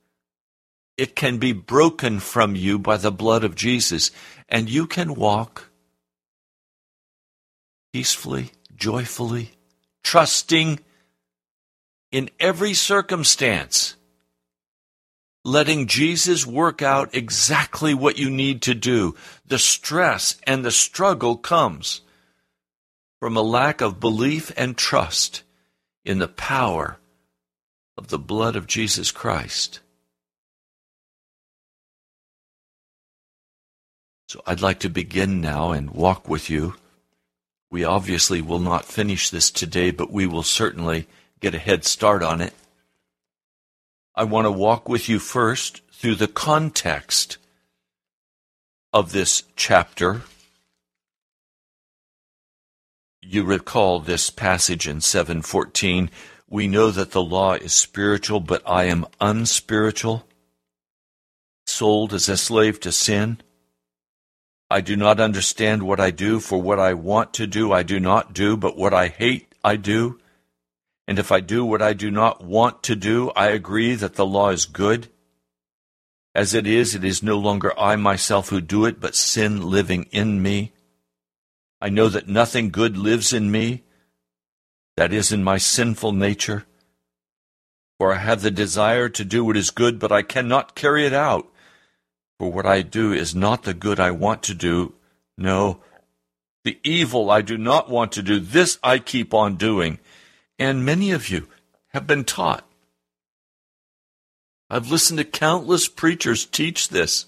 It 1.02 1.16
can 1.16 1.40
be 1.40 1.52
broken 1.52 2.20
from 2.20 2.56
you 2.56 2.78
by 2.78 2.98
the 2.98 3.12
blood 3.12 3.44
of 3.44 3.56
Jesus, 3.56 4.12
and 4.48 4.70
you 4.70 4.86
can 4.86 5.16
walk 5.16 5.72
peacefully, 7.92 8.52
joyfully, 8.76 9.50
trusting 10.04 10.80
in 12.12 12.30
every 12.40 12.76
circumstance 12.76 13.96
letting 15.44 15.88
Jesus 15.88 16.46
work 16.46 16.84
out 16.84 17.16
exactly 17.16 17.96
what 17.96 18.20
you 18.20 18.30
need 18.30 18.62
to 18.62 18.76
do. 18.76 19.16
The 19.44 19.58
stress 19.58 20.38
and 20.46 20.64
the 20.64 20.70
struggle 20.70 21.36
comes 21.36 22.02
from 23.20 23.36
a 23.36 23.42
lack 23.42 23.82
of 23.82 24.00
belief 24.00 24.52
and 24.56 24.78
trust 24.78 25.42
in 26.06 26.20
the 26.20 26.28
power 26.28 27.00
of 27.98 28.10
the 28.10 28.20
blood 28.20 28.56
of 28.56 28.68
Jesus 28.68 29.10
Christ. 29.10 29.80
So 34.32 34.42
I'd 34.48 34.62
like 34.62 34.80
to 34.80 34.90
begin 34.90 35.42
now 35.42 35.74
and 35.74 35.92
walk 35.92 36.30
with 36.30 36.50
you. 36.50 36.76
We 37.70 37.84
obviously 37.84 38.42
will 38.42 38.62
not 38.62 38.86
finish 38.86 39.30
this 39.30 39.52
today, 39.52 39.92
but 39.92 40.10
we 40.10 40.26
will 40.26 40.42
certainly 40.42 41.10
get 41.42 41.54
a 41.54 41.60
head 41.60 41.84
start 41.84 42.24
on 42.24 42.40
it. 42.40 42.54
I 44.16 44.24
want 44.24 44.46
to 44.46 44.52
walk 44.52 44.88
with 44.88 45.10
you 45.10 45.20
first 45.20 45.82
through 45.92 46.16
the 46.16 46.30
context 46.30 47.40
of 48.94 49.12
this 49.12 49.44
chapter. 49.58 50.22
You 53.22 53.44
recall 53.44 54.00
this 54.00 54.30
passage 54.30 54.88
in 54.88 55.02
714. 55.02 56.10
We 56.48 56.70
know 56.70 56.90
that 56.90 57.12
the 57.12 57.22
law 57.22 57.56
is 57.56 57.74
spiritual, 57.74 58.40
but 58.40 58.64
I 58.66 58.86
am 58.86 59.08
unspiritual, 59.20 60.26
sold 61.68 62.14
as 62.14 62.30
a 62.30 62.38
slave 62.38 62.80
to 62.80 62.94
sin. 62.94 63.42
I 64.72 64.80
do 64.80 64.96
not 64.96 65.20
understand 65.20 65.84
what 65.84 66.00
I 66.00 66.12
do, 66.12 66.40
for 66.40 66.62
what 66.62 66.80
I 66.80 66.94
want 66.94 67.34
to 67.34 67.46
do 67.46 67.74
I 67.74 67.84
do 67.84 68.00
not 68.00 68.32
do, 68.32 68.56
but 68.56 68.78
what 68.78 68.94
I 68.94 69.10
hate 69.10 69.54
I 69.66 69.76
do. 69.76 70.18
And 71.06 71.20
if 71.20 71.30
I 71.30 71.42
do 71.42 71.66
what 71.66 71.82
I 71.82 71.92
do 71.92 72.10
not 72.10 72.42
want 72.42 72.82
to 72.84 72.96
do, 72.96 73.32
I 73.32 73.48
agree 73.48 73.96
that 73.96 74.16
the 74.16 74.26
law 74.26 74.48
is 74.48 74.66
good. 74.66 75.10
As 76.34 76.54
it 76.54 76.66
is, 76.66 76.96
it 76.96 77.04
is 77.04 77.22
no 77.22 77.38
longer 77.38 77.78
I 77.78 77.98
myself 77.98 78.48
who 78.48 78.62
do 78.62 78.86
it, 78.86 79.02
but 79.02 79.14
sin 79.14 79.62
living 79.62 80.04
in 80.12 80.42
me. 80.42 80.72
I 81.82 81.90
know 81.90 82.08
that 82.08 82.30
nothing 82.30 82.70
good 82.70 82.96
lives 82.96 83.34
in 83.34 83.52
me, 83.52 83.84
that 84.96 85.12
is, 85.12 85.34
in 85.34 85.44
my 85.44 85.58
sinful 85.58 86.14
nature. 86.14 86.66
For 88.00 88.14
I 88.14 88.20
have 88.20 88.42
the 88.42 88.52
desire 88.52 89.10
to 89.10 89.26
do 89.26 89.44
what 89.44 89.58
is 89.58 89.70
good, 89.70 90.00
but 90.00 90.14
I 90.14 90.22
cannot 90.22 90.76
carry 90.76 91.06
it 91.06 91.14
out. 91.14 91.51
For 92.42 92.52
what 92.52 92.66
I 92.66 92.82
do 92.82 93.14
is 93.14 93.36
not 93.36 93.66
the 93.66 93.74
good 93.76 94.00
I 94.00 94.10
want 94.10 94.42
to 94.42 94.56
do. 94.56 94.96
No, 95.38 95.80
the 96.64 96.80
evil 96.84 97.30
I 97.30 97.42
do 97.42 97.56
not 97.56 97.88
want 97.88 98.12
to 98.14 98.24
do, 98.24 98.40
this 98.40 98.80
I 98.82 98.98
keep 98.98 99.32
on 99.32 99.58
doing 99.58 100.00
and 100.58 100.84
many 100.84 101.12
of 101.12 101.30
you 101.30 101.48
have 101.90 102.08
been 102.08 102.24
taught. 102.24 102.68
I've 104.72 104.90
listened 104.90 105.20
to 105.20 105.24
countless 105.24 105.88
preachers 105.88 106.48
teach 106.48 106.90
this 106.90 107.28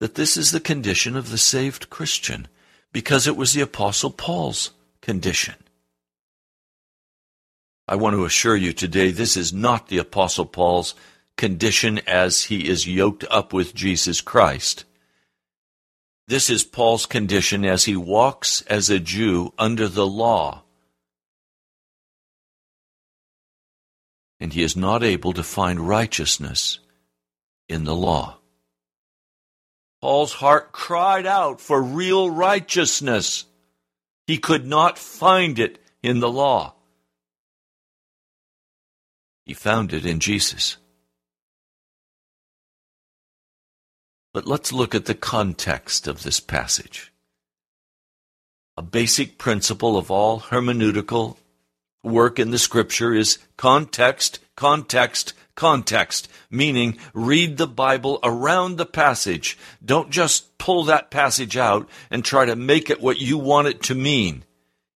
that 0.00 0.14
this 0.14 0.38
is 0.38 0.52
the 0.52 0.58
condition 0.60 1.16
of 1.16 1.28
the 1.28 1.36
saved 1.36 1.90
Christian 1.90 2.48
because 2.94 3.26
it 3.26 3.36
was 3.36 3.52
the 3.52 3.60
Apostle 3.60 4.10
Paul's 4.10 4.70
condition. 5.02 5.56
I 7.86 7.96
want 7.96 8.16
to 8.16 8.24
assure 8.24 8.56
you 8.56 8.72
today 8.72 9.10
this 9.10 9.36
is 9.36 9.52
not 9.52 9.88
the 9.88 9.98
Apostle 9.98 10.46
Paul's 10.46 10.94
condition 11.36 12.00
as 12.06 12.44
he 12.44 12.68
is 12.68 12.86
yoked 12.86 13.24
up 13.30 13.52
with 13.52 13.74
Jesus 13.74 14.20
Christ. 14.20 14.84
This 16.28 16.50
is 16.50 16.64
Paul's 16.64 17.06
condition 17.06 17.64
as 17.64 17.84
he 17.84 17.96
walks 17.96 18.62
as 18.62 18.90
a 18.90 18.98
Jew 18.98 19.52
under 19.58 19.86
the 19.86 20.06
law. 20.06 20.64
And 24.40 24.52
he 24.52 24.62
is 24.62 24.76
not 24.76 25.02
able 25.02 25.32
to 25.34 25.42
find 25.42 25.80
righteousness 25.80 26.80
in 27.68 27.84
the 27.84 27.94
law. 27.94 28.38
Paul's 30.00 30.34
heart 30.34 30.72
cried 30.72 31.26
out 31.26 31.60
for 31.60 31.80
real 31.80 32.30
righteousness. 32.30 33.44
He 34.26 34.38
could 34.38 34.66
not 34.66 34.98
find 34.98 35.58
it 35.58 35.78
in 36.02 36.20
the 36.20 36.30
law. 36.30 36.74
He 39.44 39.54
found 39.54 39.92
it 39.92 40.04
in 40.04 40.18
Jesus. 40.20 40.76
But 44.36 44.46
let's 44.46 44.70
look 44.70 44.94
at 44.94 45.06
the 45.06 45.14
context 45.14 46.06
of 46.06 46.22
this 46.22 46.40
passage. 46.40 47.10
A 48.76 48.82
basic 48.82 49.38
principle 49.38 49.96
of 49.96 50.10
all 50.10 50.40
hermeneutical 50.40 51.38
work 52.04 52.38
in 52.38 52.50
the 52.50 52.58
scripture 52.58 53.14
is 53.14 53.38
context, 53.56 54.40
context, 54.54 55.32
context, 55.54 56.28
meaning 56.50 56.98
read 57.14 57.56
the 57.56 57.66
Bible 57.66 58.18
around 58.22 58.76
the 58.76 58.84
passage. 58.84 59.56
Don't 59.82 60.10
just 60.10 60.58
pull 60.58 60.84
that 60.84 61.10
passage 61.10 61.56
out 61.56 61.88
and 62.10 62.22
try 62.22 62.44
to 62.44 62.56
make 62.56 62.90
it 62.90 63.00
what 63.00 63.18
you 63.18 63.38
want 63.38 63.68
it 63.68 63.82
to 63.84 63.94
mean. 63.94 64.44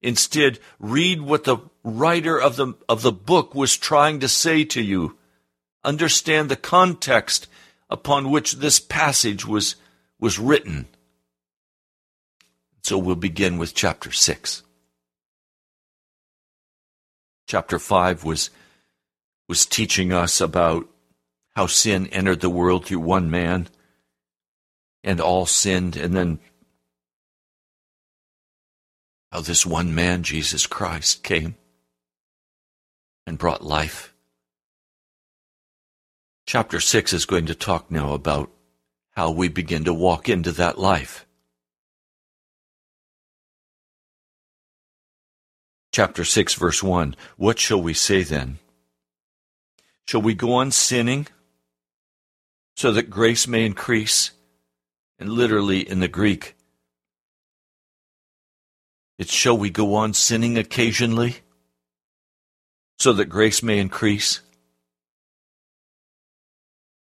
Instead, 0.03 0.59
read 0.79 1.23
what 1.23 1.45
the 1.45 1.57
writer 1.83 2.39
of 2.39 2.57
the, 2.57 2.75
of 2.91 3.01
the 3.01 3.11
book 3.11 3.55
was 3.55 3.79
trying 3.79 4.21
to 4.21 4.29
say 4.29 4.65
to 4.65 4.83
you. 4.83 5.17
Understand 5.83 6.51
the 6.51 6.57
context 6.57 7.47
upon 7.91 8.31
which 8.31 8.55
this 8.55 8.79
passage 8.79 9.47
was, 9.47 9.77
was 10.19 10.39
written. 10.39 10.87
So 12.83 12.97
we'll 12.97 13.17
begin 13.17 13.59
with 13.59 13.75
chapter 13.75 14.13
6. 14.13 14.63
Chapter 17.47 17.79
5 17.79 18.25
was, 18.25 18.51
was 19.49 19.67
teaching 19.67 20.13
us 20.13 20.41
about 20.41 20.89
how 21.57 21.67
sin 21.67 22.07
entered 22.07 22.41
the 22.41 22.49
world 22.49 22.87
through 22.87 23.01
one 23.01 23.29
man 23.29 23.69
and 25.03 25.21
all 25.21 25.47
sinned, 25.47 25.97
and 25.97 26.15
then 26.15 26.39
how 29.33 29.41
this 29.41 29.67
one 29.67 29.95
man, 29.95 30.23
Jesus 30.23 30.67
Christ, 30.67 31.23
came 31.23 31.57
and 33.27 33.39
brought 33.39 33.65
life 33.65 34.10
Chapter 36.47 36.81
6 36.81 37.13
is 37.13 37.27
going 37.27 37.47
to 37.47 37.55
talk 37.55 37.91
now 37.91 38.13
about 38.13 38.51
how 39.13 39.31
we 39.31 39.49
begin 39.49 39.85
to 39.85 39.95
walk 39.95 40.29
into 40.29 40.53
that 40.53 40.79
life. 40.79 41.27
Chapter 45.93 46.25
6, 46.25 46.55
verse 46.55 46.83
1 46.83 47.17
What 47.37 47.59
shall 47.59 47.83
we 47.83 47.95
say 47.95 48.23
then? 48.23 48.59
Shall 50.07 50.23
we 50.23 50.35
go 50.35 50.55
on 50.55 50.71
sinning 50.71 51.27
so 52.77 52.93
that 52.93 53.11
grace 53.11 53.47
may 53.47 53.65
increase? 53.65 54.33
And 55.19 55.29
literally 55.29 55.87
in 55.87 56.01
the 56.01 56.09
Greek, 56.09 56.57
it's 59.19 59.35
shall 59.35 59.59
we 59.59 59.69
go 59.69 59.97
on 59.97 60.15
sinning 60.15 60.57
occasionally 60.57 61.41
so 62.99 63.13
that 63.13 63.27
grace 63.27 63.63
may 63.63 63.79
increase? 63.79 64.41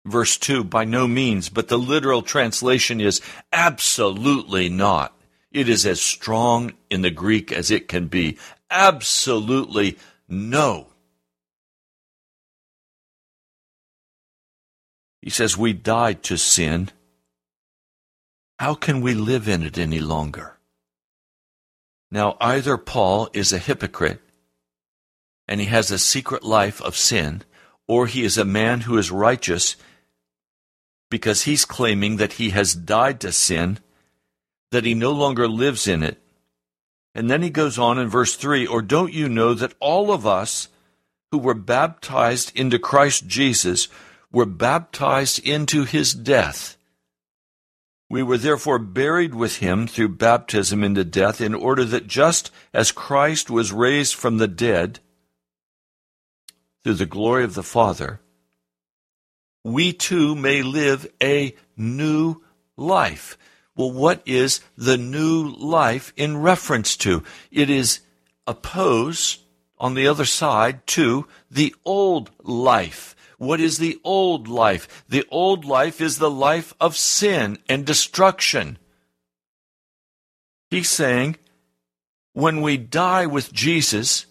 Verse 0.10 0.38
2 0.38 0.64
by 0.64 0.86
no 0.86 1.08
means, 1.08 1.50
but 1.50 1.68
the 1.68 1.78
literal 1.78 2.22
translation 2.22 3.00
is 3.00 3.22
absolutely 3.52 4.70
not. 4.70 5.16
It 5.52 5.68
is 5.68 5.86
as 5.86 6.02
strong 6.02 6.74
in 6.90 7.02
the 7.02 7.10
Greek 7.10 7.52
as 7.52 7.72
it 7.72 7.88
can 7.88 8.08
be. 8.08 8.38
Absolutely 8.70 9.98
no. 10.28 10.88
He 15.22 15.30
says, 15.30 15.58
We 15.58 15.74
died 15.74 16.24
to 16.24 16.38
sin. 16.38 16.90
How 18.60 18.74
can 18.76 19.02
we 19.02 19.14
live 19.14 19.48
in 19.48 19.64
it 19.64 19.78
any 19.78 20.00
longer? 20.00 20.58
Now, 22.12 22.38
either 22.42 22.78
Paul 22.78 23.30
is 23.34 23.54
a 23.54 23.58
hypocrite 23.58 24.22
and 25.48 25.60
he 25.60 25.68
has 25.68 25.90
a 25.90 26.00
secret 26.00 26.44
life 26.44 26.82
of 26.82 26.96
sin, 26.96 27.44
or 27.88 28.06
he 28.06 28.24
is 28.24 28.38
a 28.38 28.46
man 28.46 28.82
who 28.82 28.98
is 28.98 29.10
righteous 29.10 29.76
because 31.10 31.44
he's 31.44 31.66
claiming 31.66 32.18
that 32.18 32.34
he 32.34 32.52
has 32.52 32.76
died 32.76 33.20
to 33.22 33.32
sin, 33.32 33.80
that 34.72 34.86
he 34.86 34.94
no 34.94 35.12
longer 35.12 35.48
lives 35.48 35.88
in 35.88 36.04
it. 36.04 36.22
And 37.16 37.30
then 37.30 37.42
he 37.42 37.50
goes 37.50 37.80
on 37.80 37.98
in 37.98 38.08
verse 38.08 38.36
3 38.36 38.68
Or 38.68 38.82
don't 38.82 39.14
you 39.14 39.28
know 39.28 39.54
that 39.54 39.74
all 39.80 40.12
of 40.12 40.28
us 40.28 40.70
who 41.32 41.38
were 41.38 41.56
baptized 41.56 42.52
into 42.56 42.80
Christ 42.80 43.28
Jesus 43.28 43.88
were 44.32 44.46
baptized 44.46 45.40
into 45.40 45.84
his 45.84 46.14
death? 46.14 46.78
We 48.10 48.24
were 48.24 48.38
therefore 48.38 48.80
buried 48.80 49.36
with 49.36 49.58
him 49.58 49.86
through 49.86 50.10
baptism 50.10 50.84
into 50.84 51.04
death, 51.04 51.42
in 51.42 51.54
order 51.54 51.86
that 51.86 52.08
just 52.08 52.52
as 52.74 52.92
Christ 52.92 53.52
was 53.52 53.72
raised 53.72 54.16
from 54.16 54.38
the 54.38 54.48
dead 54.48 55.00
through 56.84 56.96
the 56.96 57.06
glory 57.06 57.44
of 57.44 57.54
the 57.54 57.64
Father, 57.64 58.20
we 59.64 59.94
too 59.94 60.36
may 60.36 60.62
live 60.62 61.08
a 61.22 61.56
new 61.76 62.42
life. 62.78 63.38
Well, 63.76 63.92
what 63.92 64.22
is 64.26 64.62
the 64.78 64.98
new 64.98 65.48
life 65.50 66.12
in 66.16 66.38
reference 66.38 66.98
to? 66.98 67.24
It 67.52 67.70
is 67.70 68.02
opposed 68.46 69.42
on 69.78 69.94
the 69.94 70.08
other 70.08 70.26
side 70.26 70.86
to 70.88 71.28
the 71.50 71.74
old 71.86 72.32
life. 72.44 73.16
What 73.38 73.62
is 73.62 73.78
the 73.78 73.98
old 74.04 74.50
life? 74.50 75.06
The 75.08 75.26
old 75.32 75.64
life 75.64 76.02
is 76.02 76.18
the 76.18 76.30
life 76.30 76.74
of 76.80 76.98
sin 76.98 77.58
and 77.70 77.86
destruction. 77.86 78.78
He's 80.70 80.90
saying, 80.90 81.38
when 82.34 82.62
we 82.62 82.76
die 82.76 83.26
with 83.26 83.54
Jesus, 83.54 84.26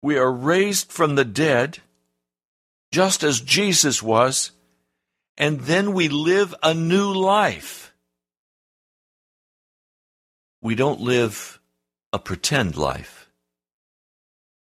we 0.00 0.16
are 0.16 0.30
raised 0.30 0.92
from 0.92 1.16
the 1.16 1.24
dead 1.24 1.78
just 2.90 3.22
as 3.22 3.40
Jesus 3.40 4.02
was, 4.02 4.52
and 5.36 5.60
then 5.60 5.92
we 5.92 6.08
live 6.08 6.54
a 6.62 6.74
new 6.74 7.12
life. 7.12 7.92
We 10.60 10.74
don't 10.74 11.00
live 11.00 11.60
a 12.12 12.18
pretend 12.18 12.76
life. 12.76 13.30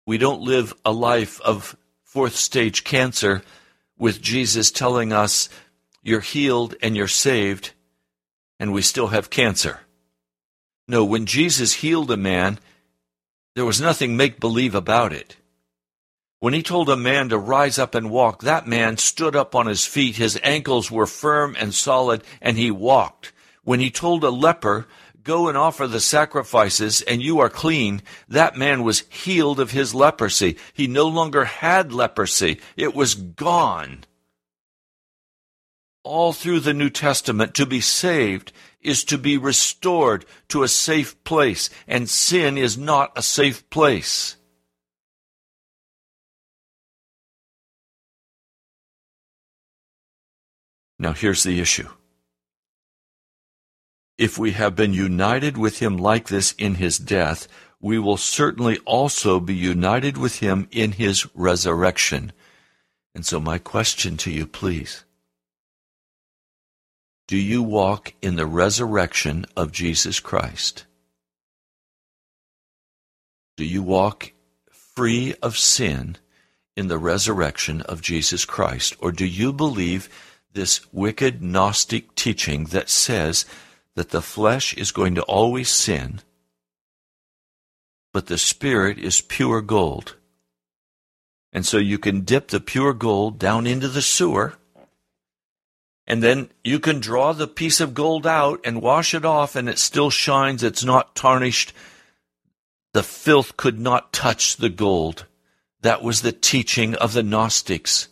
We 0.05 0.17
don't 0.17 0.41
live 0.41 0.73
a 0.83 0.91
life 0.91 1.39
of 1.41 1.77
fourth 2.03 2.35
stage 2.35 2.83
cancer 2.83 3.43
with 3.97 4.21
Jesus 4.21 4.71
telling 4.71 5.13
us 5.13 5.49
you're 6.01 6.19
healed 6.19 6.75
and 6.81 6.95
you're 6.95 7.07
saved, 7.07 7.71
and 8.59 8.73
we 8.73 8.81
still 8.81 9.07
have 9.07 9.29
cancer. 9.29 9.81
No, 10.87 11.05
when 11.05 11.27
Jesus 11.27 11.73
healed 11.73 12.09
a 12.09 12.17
man, 12.17 12.57
there 13.55 13.65
was 13.65 13.79
nothing 13.79 14.17
make 14.17 14.39
believe 14.39 14.73
about 14.73 15.13
it. 15.13 15.35
When 16.39 16.53
he 16.53 16.63
told 16.63 16.89
a 16.89 16.95
man 16.95 17.29
to 17.29 17.37
rise 17.37 17.77
up 17.77 17.95
and 17.95 18.09
walk, 18.09 18.43
that 18.43 18.65
man 18.65 18.97
stood 18.97 19.35
up 19.35 19.55
on 19.55 19.65
his 19.65 19.85
feet. 19.85 20.15
His 20.15 20.39
ankles 20.41 20.89
were 20.89 21.05
firm 21.05 21.55
and 21.59 21.73
solid, 21.73 22.23
and 22.41 22.57
he 22.57 22.71
walked. 22.71 23.33
When 23.63 23.81
he 23.81 23.91
told 23.91 24.23
a 24.23 24.29
leper, 24.29 24.87
Go 25.21 25.49
and 25.49 25.57
offer 25.57 25.85
the 25.85 25.99
sacrifices, 25.99 27.01
and 27.01 27.21
you 27.21 27.39
are 27.39 27.49
clean, 27.49 28.01
that 28.29 28.55
man 28.55 28.83
was 28.83 29.03
healed 29.09 29.59
of 29.59 29.71
his 29.71 29.93
leprosy. 29.93 30.57
He 30.73 30.87
no 30.87 31.07
longer 31.07 31.43
had 31.43 31.91
leprosy, 31.91 32.59
it 32.77 32.95
was 32.95 33.15
gone. 33.15 34.05
All 36.03 36.31
through 36.31 36.61
the 36.61 36.73
New 36.73 36.89
Testament, 36.89 37.53
to 37.55 37.65
be 37.65 37.81
saved 37.81 38.53
is 38.81 39.03
to 39.03 39.17
be 39.17 39.37
restored 39.37 40.25
to 40.47 40.63
a 40.63 40.69
safe 40.69 41.21
place, 41.25 41.69
and 41.85 42.09
sin 42.09 42.57
is 42.57 42.77
not 42.77 43.11
a 43.17 43.21
safe 43.21 43.69
place. 43.69 44.37
Now, 50.99 51.13
here's 51.13 51.43
the 51.43 51.61
issue. 51.61 51.87
If 54.17 54.37
we 54.37 54.51
have 54.51 54.75
been 54.75 54.93
united 54.93 55.57
with 55.57 55.79
him 55.79 55.97
like 55.97 56.27
this 56.27 56.51
in 56.57 56.75
his 56.75 56.99
death, 56.99 57.47
we 57.79 57.97
will 57.97 58.17
certainly 58.17 58.77
also 58.79 59.39
be 59.39 59.55
united 59.55 60.17
with 60.17 60.39
him 60.39 60.67
in 60.71 60.91
his 60.91 61.25
resurrection. 61.33 62.33
And 63.15 63.25
so, 63.25 63.39
my 63.39 63.57
question 63.57 64.17
to 64.17 64.31
you, 64.31 64.45
please 64.45 65.05
do 67.29 67.37
you 67.37 67.61
walk 67.61 68.13
in 68.21 68.35
the 68.35 68.45
resurrection 68.47 69.45
of 69.55 69.71
Jesus 69.71 70.19
Christ? 70.19 70.85
Do 73.55 73.63
you 73.63 73.83
walk 73.83 74.33
free 74.71 75.35
of 75.41 75.55
sin 75.55 76.17
in 76.75 76.87
the 76.87 76.97
resurrection 76.97 77.81
of 77.83 78.01
Jesus 78.01 78.45
Christ? 78.45 78.95
Or 78.99 79.11
do 79.11 79.25
you 79.25 79.53
believe 79.53 80.09
this 80.53 80.81
wicked 80.91 81.41
Gnostic 81.41 82.15
teaching 82.15 82.65
that 82.65 82.89
says 82.89 83.45
that 83.95 84.09
the 84.09 84.21
flesh 84.21 84.73
is 84.73 84.91
going 84.91 85.15
to 85.15 85.23
always 85.23 85.69
sin, 85.69 86.21
but 88.11 88.27
the 88.27 88.37
spirit 88.37 88.97
is 88.97 89.21
pure 89.21 89.61
gold? 89.61 90.15
And 91.51 91.65
so 91.65 91.77
you 91.77 91.97
can 91.97 92.21
dip 92.21 92.49
the 92.49 92.59
pure 92.59 92.93
gold 92.93 93.39
down 93.39 93.65
into 93.65 93.87
the 93.87 94.01
sewer, 94.01 94.55
and 96.05 96.23
then 96.23 96.49
you 96.63 96.79
can 96.79 96.99
draw 96.99 97.33
the 97.33 97.47
piece 97.47 97.79
of 97.79 97.93
gold 97.93 98.25
out 98.25 98.59
and 98.63 98.81
wash 98.81 99.13
it 99.13 99.25
off, 99.25 99.55
and 99.55 99.69
it 99.69 99.77
still 99.77 100.09
shines. 100.09 100.63
It's 100.63 100.83
not 100.83 101.15
tarnished. 101.15 101.71
The 102.93 103.03
filth 103.03 103.57
could 103.57 103.79
not 103.79 104.11
touch 104.11 104.57
the 104.57 104.69
gold. 104.69 105.25
That 105.81 106.01
was 106.01 106.21
the 106.21 106.31
teaching 106.31 106.95
of 106.95 107.13
the 107.13 107.21
Gnostics. 107.21 108.07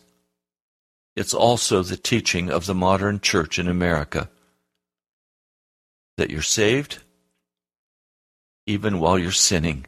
It's 1.18 1.34
also 1.34 1.82
the 1.82 1.96
teaching 1.96 2.48
of 2.48 2.66
the 2.66 2.76
modern 2.76 3.18
church 3.18 3.58
in 3.58 3.66
America 3.66 4.30
that 6.16 6.30
you're 6.30 6.42
saved 6.42 7.00
even 8.68 9.00
while 9.00 9.18
you're 9.18 9.32
sinning. 9.32 9.86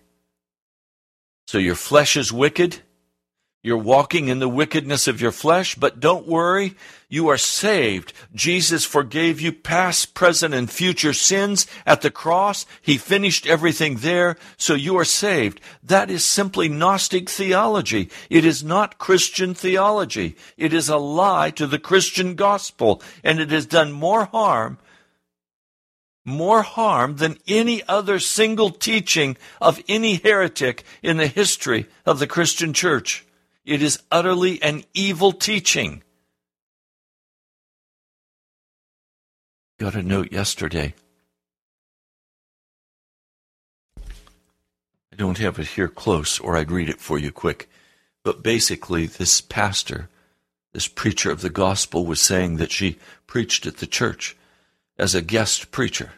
So 1.47 1.59
your 1.59 1.77
flesh 1.77 2.17
is 2.17 2.33
wicked 2.33 2.81
you're 3.63 3.77
walking 3.77 4.29
in 4.29 4.39
the 4.39 4.49
wickedness 4.49 5.07
of 5.07 5.21
your 5.21 5.33
flesh, 5.33 5.75
but 5.75 6.01
don't 6.01 6.27
worry. 6.27 6.77
You 7.11 7.29
are 7.29 7.37
saved. 7.37 8.15
Jesus 8.35 8.87
forgave 8.87 9.39
you 9.39 9.53
past, 9.53 10.15
present, 10.15 10.55
and 10.55 10.71
future 10.71 11.13
sins 11.13 11.67
at 11.85 12.01
the 12.01 12.11
cross. 12.11 12.65
He 12.81 12.97
finished 12.97 13.47
everything 13.47 13.97
there, 13.97 14.37
so 14.57 14.73
you 14.73 14.97
are 14.97 15.05
saved. 15.05 15.61
That 15.83 16.11
is 16.11 16.25
simply 16.25 16.71
Gnostic 16.71 17.29
theology. 17.29 18.09
It 18.31 18.47
is 18.47 18.65
not 18.65 18.97
Christian 18.97 19.53
theology. 19.53 20.37
It 20.57 20.73
is 20.73 20.89
a 20.89 20.97
lie 20.97 21.51
to 21.51 21.67
the 21.67 21.79
Christian 21.79 22.37
gospel, 22.37 23.03
and 23.23 23.41
it 23.41 23.51
has 23.51 23.67
done 23.67 23.93
more 23.93 24.25
harm 24.27 24.79
more 26.23 26.63
harm 26.63 27.17
than 27.17 27.39
any 27.49 27.83
other 27.89 28.19
single 28.19 28.71
teaching 28.71 29.37
of 29.61 29.83
any 29.89 30.17
heretic 30.17 30.85
in 31.03 31.17
the 31.17 31.27
history 31.27 31.87
of 32.05 32.19
the 32.19 32.27
Christian 32.27 32.73
church. 32.73 33.25
It 33.71 33.83
is 33.83 34.03
utterly 34.11 34.61
an 34.63 34.83
evil 34.95 35.31
teaching. 35.31 36.03
Got 39.79 39.95
a 39.95 40.03
note 40.03 40.33
yesterday. 40.33 40.93
I 43.97 45.17
don't 45.17 45.39
have 45.39 45.61
it 45.61 45.69
here 45.69 45.87
close, 45.87 46.41
or 46.41 46.57
I'd 46.57 46.73
read 46.73 46.89
it 46.89 47.01
for 47.01 47.17
you 47.17 47.31
quick. 47.31 47.71
But 48.25 48.43
basically, 48.43 49.07
this 49.07 49.41
pastor, 49.41 50.09
this 50.73 50.89
preacher 50.89 51.31
of 51.31 51.41
the 51.41 51.49
gospel, 51.49 52.05
was 52.05 52.21
saying 52.21 52.57
that 52.57 52.73
she 52.73 52.99
preached 53.29 53.67
at 53.67 53.77
the 53.77 53.87
church 53.87 54.37
as 54.99 55.15
a 55.15 55.23
guest 55.23 55.71
preacher. 55.71 56.15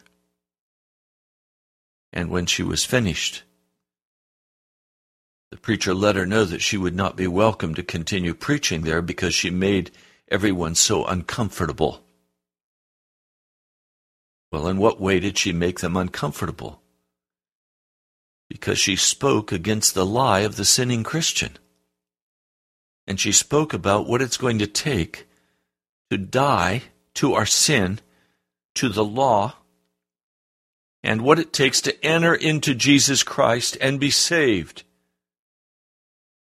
And 2.11 2.31
when 2.31 2.47
she 2.47 2.63
was 2.63 2.83
finished, 2.83 3.43
the 5.53 5.59
preacher 5.59 5.93
let 5.93 6.15
her 6.15 6.25
know 6.25 6.45
that 6.45 6.63
she 6.63 6.77
would 6.77 6.95
not 6.95 7.15
be 7.15 7.27
welcome 7.27 7.75
to 7.75 7.83
continue 7.83 8.33
preaching 8.33 8.81
there 8.81 9.03
because 9.03 9.35
she 9.35 9.51
made 9.51 9.91
everyone 10.27 10.73
so 10.73 11.05
uncomfortable. 11.05 12.03
Well, 14.51 14.67
in 14.67 14.77
what 14.77 14.99
way 14.99 15.19
did 15.19 15.37
she 15.37 15.53
make 15.53 15.79
them 15.79 15.95
uncomfortable? 15.95 16.81
Because 18.49 18.79
she 18.79 18.95
spoke 18.95 19.51
against 19.51 19.93
the 19.93 20.07
lie 20.07 20.39
of 20.39 20.55
the 20.55 20.65
sinning 20.65 21.03
Christian. 21.03 21.55
And 23.05 23.19
she 23.19 23.31
spoke 23.31 23.75
about 23.75 24.07
what 24.07 24.23
it's 24.23 24.37
going 24.37 24.57
to 24.57 24.65
take 24.65 25.27
to 26.09 26.17
die 26.17 26.81
to 27.13 27.35
our 27.35 27.45
sin, 27.45 27.99
to 28.73 28.89
the 28.89 29.05
law, 29.05 29.57
and 31.03 31.21
what 31.21 31.37
it 31.37 31.53
takes 31.53 31.79
to 31.81 32.03
enter 32.03 32.33
into 32.33 32.73
Jesus 32.73 33.21
Christ 33.21 33.77
and 33.79 33.99
be 33.99 34.09
saved. 34.09 34.83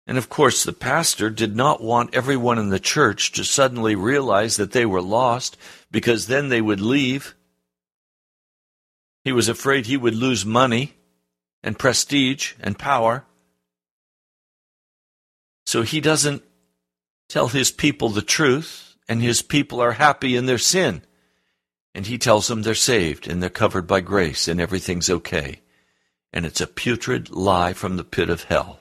And 0.07 0.19
of 0.19 0.29
course, 0.29 0.63
the 0.63 0.73
pastor 0.73 1.31
did 1.31 1.57
not 1.57 1.83
want 1.83 2.15
everyone 2.15 2.59
in 2.59 2.69
the 2.69 2.79
church 2.79 3.33
to 3.33 3.45
suddenly 3.45 3.97
realize 3.97 4.57
that 4.57 4.71
they 4.71 4.87
were 4.87 5.03
lost 5.03 5.57
because 5.91 6.27
then 6.27 6.49
they 6.49 6.61
would 6.61 6.81
leave. 6.81 7.35
He 9.25 9.33
was 9.33 9.49
afraid 9.49 9.87
he 9.87 9.97
would 9.97 10.15
lose 10.15 10.47
money 10.47 10.95
and 11.65 11.79
prestige 11.79 12.53
and 12.61 12.79
power. 12.79 13.25
So 15.65 15.83
he 15.83 16.01
doesn't 16.01 16.45
tell 17.29 17.49
his 17.49 17.73
people 17.73 18.09
the 18.09 18.23
truth, 18.23 18.97
and 19.09 19.21
his 19.21 19.43
people 19.43 19.81
are 19.81 19.93
happy 19.93 20.37
in 20.37 20.47
their 20.47 20.59
sin. 20.59 21.03
And 21.93 22.07
he 22.07 22.19
tells 22.19 22.47
them 22.47 22.63
they're 22.63 22.75
saved 22.77 23.27
and 23.27 23.43
they're 23.43 23.51
covered 23.51 23.89
by 23.89 24.01
grace 24.03 24.47
and 24.47 24.61
everything's 24.61 25.11
okay. 25.11 25.63
And 26.33 26.47
it's 26.47 26.61
a 26.61 26.67
putrid 26.67 27.31
lie 27.31 27.73
from 27.73 27.97
the 27.97 28.05
pit 28.05 28.31
of 28.31 28.45
hell 28.45 28.81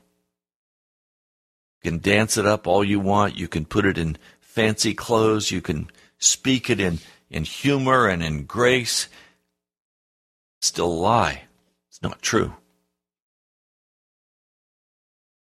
can 1.85 1.99
dance 1.99 2.35
it 2.35 2.45
up 2.45 2.67
all 2.67 2.83
you 2.83 2.99
want. 2.99 3.37
You 3.37 3.47
can 3.47 3.63
put 3.63 3.85
it 3.85 3.97
in 3.97 4.17
fancy 4.41 4.93
clothes. 4.93 5.51
You 5.51 5.61
can 5.61 5.89
speak 6.17 6.69
it 6.69 6.79
in, 6.79 6.99
in 7.29 7.43
humor 7.43 8.07
and 8.07 8.23
in 8.23 8.45
grace. 8.45 9.07
Still 10.61 10.87
a 10.87 11.01
lie. 11.11 11.43
It's 11.89 12.01
not 12.01 12.21
true. 12.21 12.55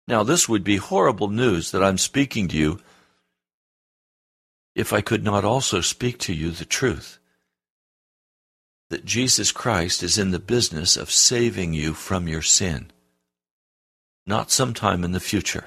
Now, 0.07 0.22
this 0.22 0.49
would 0.49 0.62
be 0.62 0.77
horrible 0.77 1.29
news 1.29 1.70
that 1.72 1.83
I'm 1.83 1.99
speaking 1.99 2.49
to 2.49 2.57
you 2.57 2.81
if 4.75 4.92
I 4.92 5.01
could 5.01 5.25
not 5.25 5.44
also 5.44 5.81
speak 5.81 6.18
to 6.20 6.35
you 6.35 6.51
the 6.51 6.66
truth 6.66 7.18
that 8.90 9.05
Jesus 9.05 9.51
Christ 9.51 10.03
is 10.03 10.18
in 10.18 10.31
the 10.31 10.38
business 10.38 10.96
of 10.96 11.11
saving 11.11 11.72
you 11.72 11.94
from 11.94 12.29
your 12.29 12.42
sin, 12.42 12.92
not 14.27 14.53
sometime 14.53 15.03
in 15.03 15.11
the 15.11 15.18
future. 15.18 15.64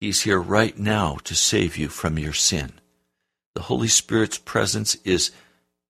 He's 0.00 0.22
here 0.22 0.40
right 0.40 0.76
now 0.78 1.18
to 1.24 1.34
save 1.34 1.76
you 1.76 1.88
from 1.88 2.18
your 2.18 2.32
sin. 2.32 2.72
The 3.54 3.62
Holy 3.62 3.88
Spirit's 3.88 4.38
presence 4.38 4.94
is 5.04 5.30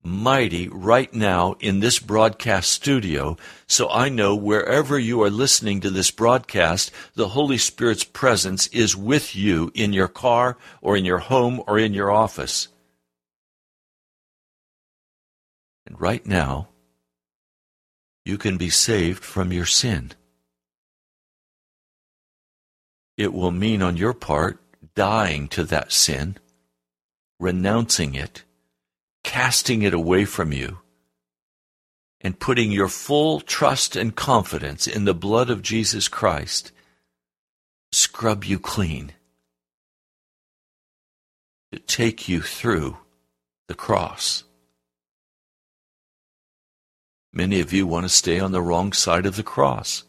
mighty 0.02 0.66
right 0.68 1.12
now 1.14 1.54
in 1.60 1.78
this 1.78 2.00
broadcast 2.00 2.72
studio. 2.72 3.36
So 3.68 3.88
I 3.88 4.08
know 4.08 4.34
wherever 4.34 4.98
you 4.98 5.22
are 5.22 5.30
listening 5.30 5.80
to 5.82 5.90
this 5.90 6.10
broadcast, 6.10 6.90
the 7.14 7.28
Holy 7.28 7.58
Spirit's 7.58 8.02
presence 8.02 8.66
is 8.68 8.96
with 8.96 9.36
you 9.36 9.70
in 9.74 9.92
your 9.92 10.08
car 10.08 10.56
or 10.80 10.96
in 10.96 11.04
your 11.04 11.18
home 11.18 11.62
or 11.68 11.78
in 11.78 11.94
your 11.94 12.10
office. 12.10 12.66
And 15.86 16.00
right 16.00 16.26
now, 16.26 16.68
you 18.24 18.38
can 18.38 18.56
be 18.56 18.70
saved 18.70 19.22
from 19.22 19.52
your 19.52 19.66
sin. 19.66 20.12
It 23.20 23.34
will 23.34 23.50
mean 23.50 23.82
on 23.82 23.98
your 23.98 24.14
part 24.14 24.58
dying 24.94 25.48
to 25.48 25.64
that 25.64 25.92
sin, 25.92 26.38
renouncing 27.38 28.14
it, 28.14 28.44
casting 29.22 29.82
it 29.82 29.92
away 29.92 30.24
from 30.24 30.54
you, 30.54 30.78
and 32.22 32.40
putting 32.40 32.72
your 32.72 32.88
full 32.88 33.42
trust 33.42 33.94
and 33.94 34.16
confidence 34.16 34.86
in 34.86 35.04
the 35.04 35.12
blood 35.12 35.50
of 35.50 35.60
Jesus 35.60 36.08
Christ 36.08 36.72
scrub 37.92 38.42
you 38.42 38.58
clean, 38.58 39.12
to 41.72 41.78
take 41.78 42.26
you 42.26 42.40
through 42.40 42.96
the 43.68 43.74
cross. 43.74 44.44
Many 47.34 47.60
of 47.60 47.70
you 47.70 47.86
want 47.86 48.06
to 48.06 48.08
stay 48.08 48.40
on 48.40 48.52
the 48.52 48.62
wrong 48.62 48.94
side 48.94 49.26
of 49.26 49.36
the 49.36 49.42
cross. 49.42 50.04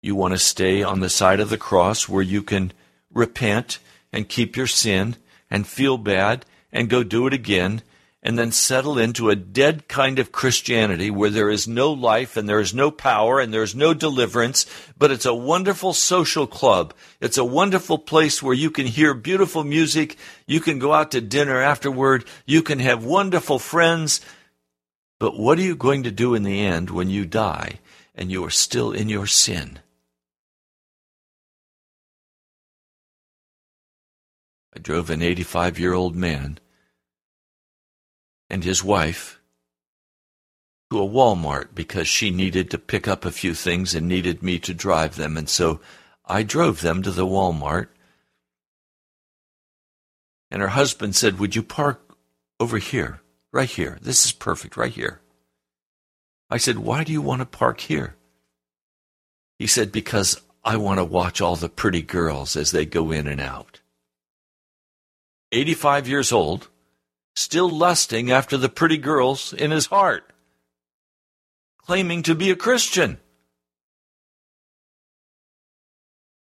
You 0.00 0.14
want 0.14 0.34
to 0.34 0.38
stay 0.38 0.82
on 0.82 1.00
the 1.00 1.08
side 1.08 1.40
of 1.40 1.50
the 1.50 1.58
cross 1.58 2.08
where 2.08 2.22
you 2.22 2.42
can 2.42 2.72
repent 3.12 3.78
and 4.12 4.28
keep 4.28 4.56
your 4.56 4.66
sin 4.66 5.16
and 5.50 5.66
feel 5.66 5.98
bad 5.98 6.44
and 6.72 6.88
go 6.88 7.02
do 7.02 7.26
it 7.26 7.34
again 7.34 7.82
and 8.22 8.38
then 8.38 8.50
settle 8.52 8.98
into 8.98 9.30
a 9.30 9.36
dead 9.36 9.88
kind 9.88 10.18
of 10.18 10.32
Christianity 10.32 11.10
where 11.10 11.30
there 11.30 11.50
is 11.50 11.68
no 11.68 11.92
life 11.92 12.36
and 12.36 12.48
there 12.48 12.60
is 12.60 12.74
no 12.74 12.90
power 12.90 13.40
and 13.40 13.54
there 13.54 13.62
is 13.62 13.74
no 13.74 13.94
deliverance, 13.94 14.66
but 14.98 15.10
it's 15.10 15.24
a 15.26 15.34
wonderful 15.34 15.92
social 15.92 16.46
club. 16.46 16.92
It's 17.20 17.38
a 17.38 17.44
wonderful 17.44 17.98
place 17.98 18.42
where 18.42 18.54
you 18.54 18.70
can 18.70 18.86
hear 18.86 19.14
beautiful 19.14 19.62
music. 19.62 20.16
You 20.46 20.60
can 20.60 20.78
go 20.78 20.92
out 20.92 21.12
to 21.12 21.20
dinner 21.20 21.60
afterward. 21.60 22.24
You 22.44 22.62
can 22.62 22.80
have 22.80 23.04
wonderful 23.04 23.58
friends. 23.58 24.20
But 25.18 25.38
what 25.38 25.58
are 25.58 25.62
you 25.62 25.76
going 25.76 26.02
to 26.02 26.10
do 26.10 26.34
in 26.34 26.42
the 26.42 26.60
end 26.60 26.90
when 26.90 27.10
you 27.10 27.24
die 27.24 27.78
and 28.14 28.30
you 28.30 28.44
are 28.44 28.50
still 28.50 28.92
in 28.92 29.08
your 29.08 29.26
sin? 29.26 29.78
I 34.78 34.80
drove 34.80 35.10
an 35.10 35.22
85 35.22 35.80
year 35.80 35.92
old 35.92 36.14
man 36.14 36.60
and 38.48 38.62
his 38.62 38.84
wife 38.84 39.40
to 40.88 41.02
a 41.02 41.08
Walmart 41.08 41.74
because 41.74 42.06
she 42.06 42.30
needed 42.30 42.70
to 42.70 42.78
pick 42.78 43.08
up 43.08 43.24
a 43.24 43.32
few 43.32 43.54
things 43.54 43.92
and 43.96 44.06
needed 44.06 44.40
me 44.40 44.60
to 44.60 44.72
drive 44.72 45.16
them. 45.16 45.36
And 45.36 45.48
so 45.48 45.80
I 46.24 46.44
drove 46.44 46.80
them 46.80 47.02
to 47.02 47.10
the 47.10 47.26
Walmart. 47.26 47.88
And 50.48 50.62
her 50.62 50.68
husband 50.68 51.16
said, 51.16 51.40
Would 51.40 51.56
you 51.56 51.64
park 51.64 52.16
over 52.60 52.78
here? 52.78 53.20
Right 53.50 53.68
here. 53.68 53.98
This 54.00 54.24
is 54.24 54.30
perfect, 54.30 54.76
right 54.76 54.92
here. 54.92 55.20
I 56.48 56.58
said, 56.58 56.78
Why 56.78 57.02
do 57.02 57.12
you 57.12 57.20
want 57.20 57.40
to 57.40 57.46
park 57.46 57.80
here? 57.80 58.14
He 59.58 59.66
said, 59.66 59.90
Because 59.90 60.40
I 60.64 60.76
want 60.76 60.98
to 60.98 61.04
watch 61.04 61.40
all 61.40 61.56
the 61.56 61.68
pretty 61.68 62.02
girls 62.02 62.54
as 62.54 62.70
they 62.70 62.86
go 62.86 63.10
in 63.10 63.26
and 63.26 63.40
out. 63.40 63.80
85 65.52 66.08
years 66.08 66.32
old, 66.32 66.68
still 67.34 67.70
lusting 67.70 68.30
after 68.30 68.56
the 68.56 68.68
pretty 68.68 68.98
girls 68.98 69.52
in 69.52 69.70
his 69.70 69.86
heart, 69.86 70.30
claiming 71.78 72.22
to 72.24 72.34
be 72.34 72.50
a 72.50 72.56
Christian. 72.56 73.18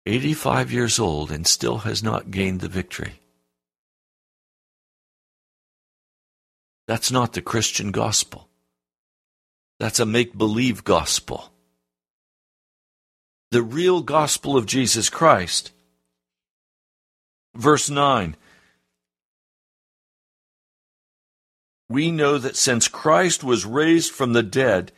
85 0.05 0.71
years 0.71 0.99
old 0.99 1.31
and 1.31 1.45
still 1.45 1.79
has 1.79 2.01
not 2.01 2.31
gained 2.31 2.61
the 2.61 2.67
victory. 2.67 3.19
That's 6.87 7.11
not 7.11 7.33
the 7.33 7.41
Christian 7.41 7.91
gospel. 7.91 8.49
That's 9.79 9.99
a 9.99 10.05
make 10.05 10.35
believe 10.35 10.83
gospel. 10.83 11.53
The 13.51 13.61
real 13.61 14.01
gospel 14.01 14.57
of 14.57 14.65
Jesus 14.65 15.09
Christ. 15.09 15.71
Verse 17.55 17.89
9 17.89 18.35
We 21.89 22.11
know 22.11 22.37
that 22.37 22.55
since 22.55 22.87
Christ 22.87 23.43
was 23.43 23.65
raised 23.65 24.13
from 24.13 24.33
the 24.33 24.43
dead, 24.43 24.91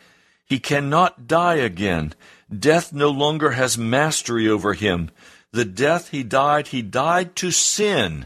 he 0.46 0.60
cannot 0.60 1.26
die 1.26 1.56
again. 1.56 2.14
Death 2.54 2.92
no 2.92 3.10
longer 3.10 3.52
has 3.52 3.78
mastery 3.78 4.50
over 4.50 4.74
him. 4.74 5.10
The 5.54 5.64
death 5.64 6.10
he 6.10 6.24
died, 6.24 6.68
he 6.68 6.82
died 6.82 7.36
to 7.38 7.52
sin 7.52 8.26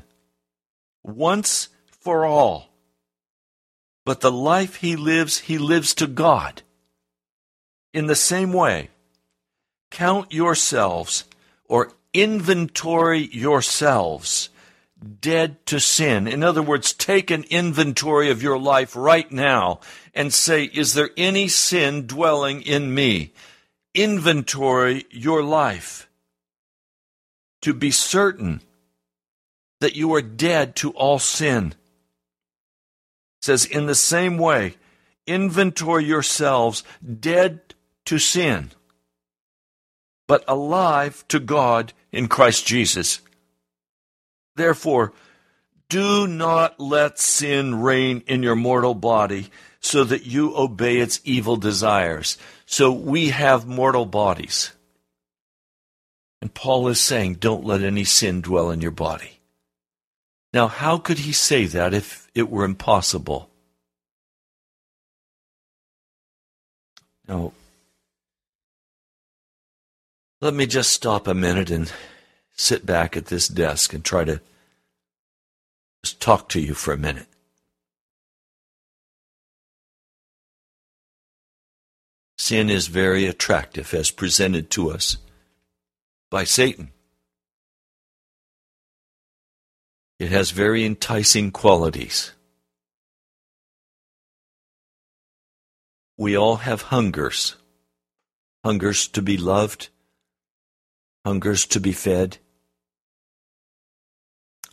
once 1.03 1.69
for 1.91 2.25
all. 2.25 2.69
But 4.03 4.21
the 4.21 4.31
life 4.31 4.77
he 4.77 4.95
lives, 4.95 5.39
he 5.39 5.57
lives 5.59 5.93
to 5.95 6.07
God. 6.07 6.63
In 7.93 8.07
the 8.07 8.15
same 8.15 8.51
way, 8.51 8.89
count 9.91 10.33
yourselves 10.33 11.25
or 11.67 11.93
inventory 12.13 13.29
yourselves 13.31 14.49
dead 15.21 15.65
to 15.67 15.79
sin. 15.79 16.27
In 16.27 16.43
other 16.43 16.61
words, 16.61 16.93
take 16.93 17.31
an 17.31 17.43
inventory 17.49 18.29
of 18.29 18.41
your 18.41 18.57
life 18.57 18.95
right 18.95 19.29
now 19.31 19.79
and 20.13 20.33
say, 20.33 20.65
Is 20.65 20.93
there 20.93 21.09
any 21.17 21.47
sin 21.47 22.07
dwelling 22.07 22.61
in 22.61 22.93
me? 22.93 23.33
Inventory 23.93 25.05
your 25.11 25.43
life 25.43 26.07
to 27.61 27.73
be 27.73 27.91
certain 27.91 28.61
that 29.81 29.95
you 29.95 30.13
are 30.13 30.21
dead 30.21 30.75
to 30.77 30.91
all 30.91 31.19
sin. 31.19 31.67
It 31.67 33.45
says, 33.45 33.65
In 33.65 33.85
the 33.85 33.95
same 33.95 34.37
way, 34.37 34.75
inventory 35.27 36.05
yourselves 36.05 36.83
dead 37.19 37.61
to 38.05 38.19
sin, 38.19 38.71
but 40.27 40.43
alive 40.47 41.25
to 41.29 41.39
God 41.39 41.93
in 42.11 42.27
Christ 42.27 42.65
Jesus. 42.65 43.21
Therefore, 44.55 45.13
do 45.89 46.27
not 46.27 46.79
let 46.79 47.19
sin 47.19 47.81
reign 47.81 48.23
in 48.27 48.41
your 48.41 48.55
mortal 48.55 48.95
body 48.95 49.51
so 49.79 50.03
that 50.03 50.25
you 50.25 50.55
obey 50.57 50.97
its 50.97 51.19
evil 51.23 51.57
desires. 51.57 52.37
So 52.65 52.91
we 52.91 53.29
have 53.29 53.67
mortal 53.67 54.05
bodies. 54.05 54.71
And 56.41 56.53
Paul 56.53 56.87
is 56.87 56.99
saying, 56.99 57.35
don't 57.35 57.65
let 57.65 57.81
any 57.81 58.03
sin 58.03 58.41
dwell 58.41 58.71
in 58.71 58.81
your 58.81 58.91
body. 58.91 59.39
Now, 60.53 60.67
how 60.67 60.97
could 60.97 61.19
he 61.19 61.33
say 61.33 61.65
that 61.65 61.93
if 61.93 62.27
it 62.33 62.49
were 62.49 62.63
impossible? 62.63 63.49
Now, 67.27 67.51
let 70.41 70.53
me 70.53 70.65
just 70.65 70.93
stop 70.93 71.27
a 71.27 71.33
minute 71.33 71.69
and 71.69 71.91
sit 72.55 72.85
back 72.85 73.15
at 73.15 73.27
this 73.27 73.47
desk 73.47 73.93
and 73.93 74.03
try 74.03 74.23
to 74.23 74.41
just 76.03 76.19
talk 76.19 76.49
to 76.49 76.59
you 76.59 76.73
for 76.73 76.93
a 76.93 76.97
minute. 76.97 77.27
Sin 82.37 82.69
is 82.69 82.87
very 82.87 83.25
attractive 83.25 83.93
as 83.93 84.11
presented 84.11 84.69
to 84.71 84.91
us 84.91 85.17
by 86.29 86.43
Satan. 86.43 86.91
It 90.19 90.29
has 90.29 90.51
very 90.51 90.85
enticing 90.85 91.51
qualities. 91.51 92.31
We 96.17 96.37
all 96.37 96.57
have 96.57 96.83
hungers 96.83 97.55
hungers 98.65 99.07
to 99.07 99.21
be 99.21 99.37
loved, 99.37 99.89
hungers 101.23 101.67
to 101.67 101.79
be 101.79 101.91
fed, 101.91 102.39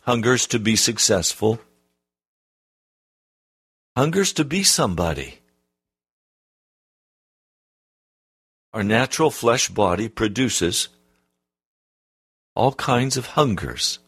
hungers 0.03 0.47
to 0.47 0.59
be 0.59 0.75
successful, 0.75 1.59
hungers 3.95 4.33
to 4.33 4.43
be 4.43 4.63
somebody. 4.63 5.39
Our 8.73 8.83
natural 8.83 9.31
flesh 9.31 9.69
body 9.69 10.09
produces 10.09 10.89
all 12.55 12.73
kinds 12.73 13.17
of 13.17 13.27
hungers. 13.27 13.99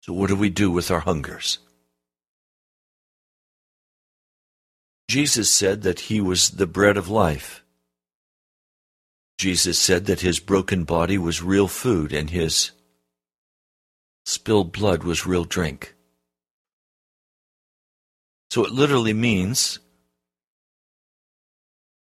So, 0.00 0.12
what 0.12 0.28
do 0.28 0.36
we 0.36 0.50
do 0.50 0.70
with 0.70 0.90
our 0.90 1.00
hungers? 1.00 1.58
Jesus 5.08 5.52
said 5.52 5.82
that 5.82 6.00
he 6.00 6.20
was 6.20 6.50
the 6.50 6.66
bread 6.66 6.96
of 6.96 7.08
life. 7.08 7.65
Jesus 9.38 9.78
said 9.78 10.06
that 10.06 10.20
his 10.20 10.40
broken 10.40 10.84
body 10.84 11.18
was 11.18 11.42
real 11.42 11.68
food 11.68 12.12
and 12.12 12.30
his 12.30 12.70
spilled 14.24 14.72
blood 14.72 15.04
was 15.04 15.26
real 15.26 15.44
drink. 15.44 15.94
So 18.50 18.64
it 18.64 18.72
literally 18.72 19.12
means, 19.12 19.78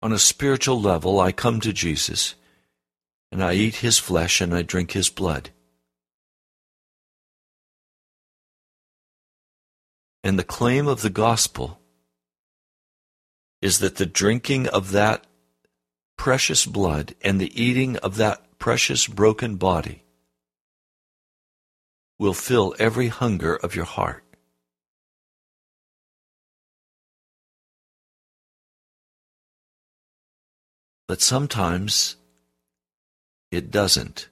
on 0.02 0.14
a 0.14 0.20
spiritual 0.20 0.80
level, 0.80 1.20
I 1.20 1.32
come 1.32 1.60
to 1.62 1.74
Jesus 1.74 2.36
and 3.32 3.44
I 3.44 3.54
eat 3.54 3.76
his 3.76 3.98
flesh 3.98 4.42
and 4.42 4.54
I 4.54 4.62
drink 4.62 4.92
his 4.92 5.10
blood. 5.10 5.50
And 10.24 10.38
the 10.38 10.44
claim 10.44 10.88
of 10.88 11.02
the 11.02 11.10
gospel 11.10 11.80
is 13.62 13.80
that 13.80 13.96
the 13.96 14.06
drinking 14.06 14.68
of 14.68 14.92
that 14.92 15.26
precious 16.18 16.66
blood 16.66 17.16
and 17.22 17.40
the 17.40 17.62
eating 17.62 17.98
of 17.98 18.18
that 18.18 18.58
precious 18.60 19.08
broken 19.08 19.56
body 19.58 20.04
will 22.18 22.34
fill 22.34 22.76
every 22.80 23.10
hunger 23.10 23.56
of 23.56 23.76
your 23.76 23.86
heart. 23.86 24.24
But 31.08 31.22
sometimes 31.22 32.16
it 33.52 33.70
doesn't. 33.70 34.30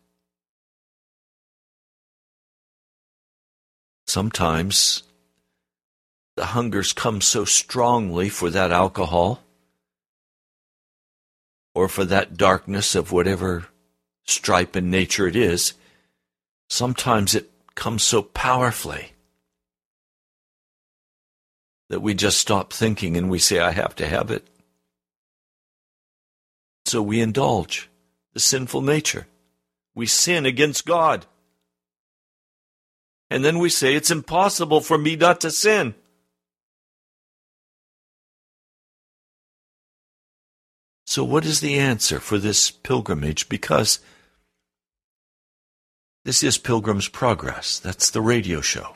Sometimes 4.08 5.04
the 6.36 6.46
hungers 6.46 6.94
come 6.94 7.22
so 7.22 7.46
strongly 7.46 8.30
for 8.30 8.50
that 8.50 8.72
alcohol 8.72 9.44
or 11.76 11.88
for 11.88 12.06
that 12.06 12.38
darkness 12.38 12.96
of 12.96 13.12
whatever 13.12 13.66
stripe 14.26 14.76
and 14.76 14.90
nature 14.90 15.28
it 15.28 15.36
is, 15.36 15.74
sometimes 16.70 17.36
it 17.36 17.52
comes 17.76 18.04
so 18.04 18.22
powerfully 18.22 19.12
that 21.90 22.02
we 22.02 22.14
just 22.14 22.38
stop 22.38 22.72
thinking 22.72 23.18
and 23.18 23.30
we 23.30 23.40
say, 23.40 23.60
I 23.60 23.72
have 23.72 23.96
to 23.98 24.08
have 24.08 24.32
it. 24.32 24.48
So 26.86 27.02
we 27.02 27.22
indulge 27.22 27.90
the 28.34 28.40
sinful 28.40 28.82
nature. 28.82 29.28
We 29.96 30.06
sin 30.06 30.46
against 30.46 30.86
God. 30.86 31.26
And 33.30 33.44
then 33.44 33.60
we 33.60 33.70
say, 33.70 33.96
It's 33.96 34.12
impossible 34.12 34.82
for 34.82 34.98
me 34.98 35.16
not 35.16 35.42
to 35.42 35.52
sin. 35.52 35.96
So, 41.14 41.24
what 41.24 41.46
is 41.46 41.60
the 41.60 41.78
answer 41.78 42.20
for 42.20 42.40
this 42.40 42.72
pilgrimage? 42.72 43.48
Because 43.48 44.00
this 46.26 46.42
is 46.42 46.58
Pilgrim's 46.58 47.08
Progress. 47.08 47.78
That's 47.78 48.10
the 48.10 48.20
radio 48.20 48.62
show. 48.62 48.96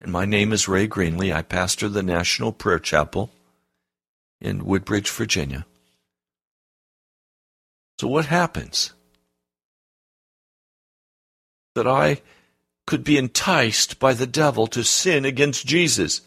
And 0.00 0.10
my 0.10 0.24
name 0.24 0.50
is 0.50 0.68
Ray 0.68 0.88
Greenley. 0.88 1.30
I 1.30 1.42
pastor 1.42 1.90
the 1.90 2.02
National 2.02 2.52
Prayer 2.52 2.78
Chapel 2.78 3.30
in 4.40 4.64
Woodbridge, 4.64 5.10
Virginia. 5.10 5.66
So, 8.00 8.08
what 8.08 8.24
happens? 8.24 8.94
That 11.74 11.86
I 11.86 12.22
could 12.86 13.04
be 13.04 13.18
enticed 13.18 13.98
by 13.98 14.14
the 14.14 14.26
devil 14.26 14.66
to 14.68 14.82
sin 14.82 15.26
against 15.26 15.66
Jesus. 15.66 16.22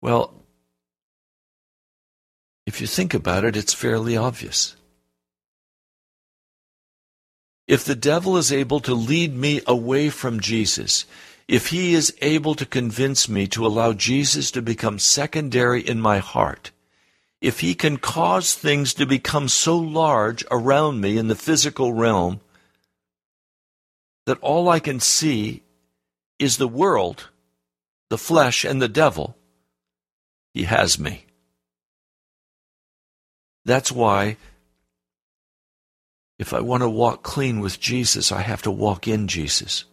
Well, 0.00 0.38
if 2.66 2.80
you 2.80 2.86
think 2.86 3.14
about 3.14 3.44
it, 3.44 3.56
it's 3.56 3.74
fairly 3.74 4.16
obvious. 4.16 4.76
If 7.66 7.84
the 7.84 7.94
devil 7.94 8.36
is 8.36 8.52
able 8.52 8.80
to 8.80 8.94
lead 8.94 9.34
me 9.34 9.60
away 9.66 10.10
from 10.10 10.40
Jesus, 10.40 11.06
if 11.48 11.68
he 11.68 11.94
is 11.94 12.14
able 12.20 12.54
to 12.54 12.66
convince 12.66 13.28
me 13.28 13.46
to 13.48 13.66
allow 13.66 13.92
Jesus 13.92 14.50
to 14.52 14.62
become 14.62 14.98
secondary 14.98 15.80
in 15.80 16.00
my 16.00 16.18
heart, 16.18 16.70
if 17.40 17.60
he 17.60 17.74
can 17.74 17.96
cause 17.96 18.54
things 18.54 18.94
to 18.94 19.06
become 19.06 19.48
so 19.48 19.76
large 19.76 20.44
around 20.50 21.00
me 21.00 21.18
in 21.18 21.28
the 21.28 21.34
physical 21.34 21.92
realm 21.92 22.40
that 24.26 24.38
all 24.40 24.68
I 24.68 24.78
can 24.78 25.00
see 25.00 25.62
is 26.38 26.56
the 26.56 26.68
world, 26.68 27.30
the 28.10 28.18
flesh, 28.18 28.64
and 28.64 28.80
the 28.80 28.88
devil, 28.88 29.36
he 30.54 30.64
has 30.64 30.98
me. 30.98 31.26
That's 33.64 33.92
why 33.92 34.36
if 36.38 36.52
I 36.52 36.60
want 36.60 36.82
to 36.82 36.88
walk 36.88 37.22
clean 37.22 37.60
with 37.60 37.78
Jesus, 37.78 38.32
I 38.32 38.42
have 38.42 38.62
to 38.62 38.70
walk 38.70 39.06
in 39.06 39.28
Jesus. 39.28 39.84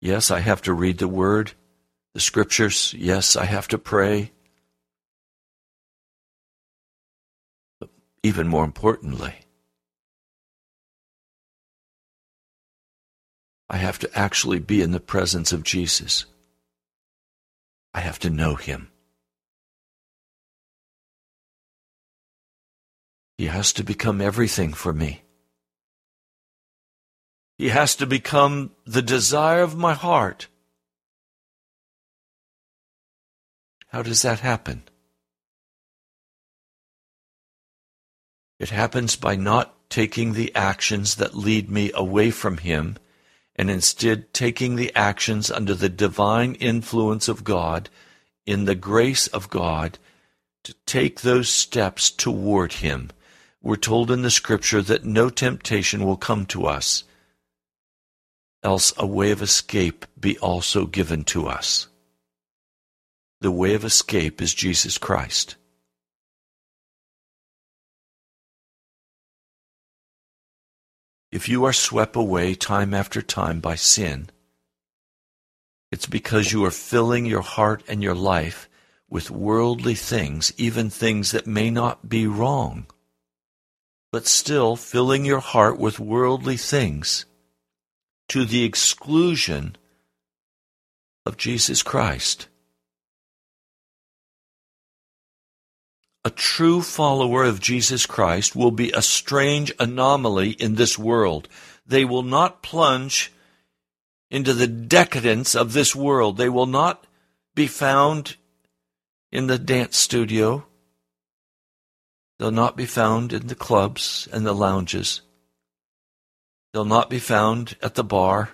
Yes, 0.00 0.30
I 0.30 0.40
have 0.40 0.62
to 0.62 0.72
read 0.72 0.98
the 0.98 1.08
Word 1.08 1.52
the 2.14 2.20
scriptures. 2.20 2.94
Yes, 2.96 3.36
I 3.36 3.44
have 3.44 3.68
to 3.68 3.78
pray. 3.78 4.32
But 7.80 7.90
even 8.22 8.48
more 8.48 8.64
importantly, 8.64 9.34
I 13.68 13.78
have 13.78 13.98
to 14.00 14.18
actually 14.18 14.58
be 14.58 14.82
in 14.82 14.92
the 14.92 15.00
presence 15.00 15.52
of 15.52 15.62
Jesus. 15.62 16.26
I 17.94 18.00
have 18.00 18.18
to 18.20 18.30
know 18.30 18.54
him. 18.54 18.91
He 23.42 23.48
has 23.48 23.72
to 23.72 23.82
become 23.82 24.20
everything 24.20 24.72
for 24.72 24.92
me. 24.92 25.22
He 27.58 27.70
has 27.70 27.96
to 27.96 28.06
become 28.06 28.70
the 28.86 29.02
desire 29.02 29.62
of 29.62 29.76
my 29.76 29.94
heart. 29.94 30.46
How 33.88 34.00
does 34.02 34.22
that 34.22 34.38
happen? 34.38 34.84
It 38.60 38.70
happens 38.70 39.16
by 39.16 39.34
not 39.34 39.90
taking 39.90 40.34
the 40.34 40.54
actions 40.54 41.16
that 41.16 41.34
lead 41.34 41.68
me 41.68 41.90
away 41.96 42.30
from 42.30 42.58
Him 42.58 42.96
and 43.56 43.68
instead 43.68 44.32
taking 44.32 44.76
the 44.76 44.94
actions 44.94 45.50
under 45.50 45.74
the 45.74 45.88
divine 45.88 46.54
influence 46.54 47.26
of 47.26 47.42
God, 47.42 47.90
in 48.46 48.66
the 48.66 48.76
grace 48.76 49.26
of 49.26 49.50
God, 49.50 49.98
to 50.62 50.74
take 50.86 51.22
those 51.22 51.48
steps 51.48 52.08
toward 52.08 52.74
Him. 52.74 53.10
We're 53.62 53.76
told 53.76 54.10
in 54.10 54.22
the 54.22 54.30
Scripture 54.30 54.82
that 54.82 55.04
no 55.04 55.30
temptation 55.30 56.04
will 56.04 56.16
come 56.16 56.46
to 56.46 56.66
us, 56.66 57.04
else 58.64 58.92
a 58.96 59.06
way 59.06 59.30
of 59.30 59.40
escape 59.40 60.04
be 60.18 60.36
also 60.38 60.86
given 60.86 61.22
to 61.24 61.46
us. 61.46 61.86
The 63.40 63.52
way 63.52 63.74
of 63.74 63.84
escape 63.84 64.42
is 64.42 64.52
Jesus 64.52 64.98
Christ. 64.98 65.56
If 71.30 71.48
you 71.48 71.64
are 71.64 71.72
swept 71.72 72.16
away 72.16 72.54
time 72.54 72.92
after 72.92 73.22
time 73.22 73.60
by 73.60 73.76
sin, 73.76 74.28
it's 75.90 76.06
because 76.06 76.52
you 76.52 76.64
are 76.64 76.70
filling 76.70 77.26
your 77.26 77.42
heart 77.42 77.82
and 77.88 78.02
your 78.02 78.14
life 78.14 78.68
with 79.08 79.30
worldly 79.30 79.94
things, 79.94 80.52
even 80.56 80.90
things 80.90 81.30
that 81.30 81.46
may 81.46 81.70
not 81.70 82.08
be 82.08 82.26
wrong, 82.26 82.86
but 84.12 84.26
still 84.26 84.76
filling 84.76 85.24
your 85.24 85.40
heart 85.40 85.78
with 85.78 85.98
worldly 85.98 86.56
things 86.56 87.24
to 88.28 88.44
the 88.44 88.62
exclusion 88.62 89.74
of 91.26 91.36
Jesus 91.36 91.82
Christ. 91.82 92.48
A 96.24 96.30
true 96.30 96.82
follower 96.82 97.42
of 97.42 97.58
Jesus 97.58 98.06
Christ 98.06 98.54
will 98.54 98.70
be 98.70 98.92
a 98.92 99.02
strange 99.02 99.72
anomaly 99.80 100.50
in 100.50 100.76
this 100.76 100.96
world. 100.96 101.48
They 101.84 102.04
will 102.04 102.22
not 102.22 102.62
plunge 102.62 103.32
into 104.30 104.54
the 104.54 104.68
decadence 104.68 105.56
of 105.56 105.72
this 105.72 105.96
world. 105.96 106.36
They 106.36 106.48
will 106.48 106.66
not 106.66 107.06
be 107.54 107.66
found 107.66 108.36
in 109.32 109.46
the 109.48 109.58
dance 109.58 109.96
studio. 109.96 110.64
They'll 112.42 112.50
not 112.50 112.76
be 112.76 112.86
found 112.86 113.32
in 113.32 113.46
the 113.46 113.54
clubs 113.54 114.28
and 114.32 114.44
the 114.44 114.52
lounges. 114.52 115.20
They'll 116.72 116.84
not 116.84 117.08
be 117.08 117.20
found 117.20 117.76
at 117.80 117.94
the 117.94 118.02
bar. 118.02 118.50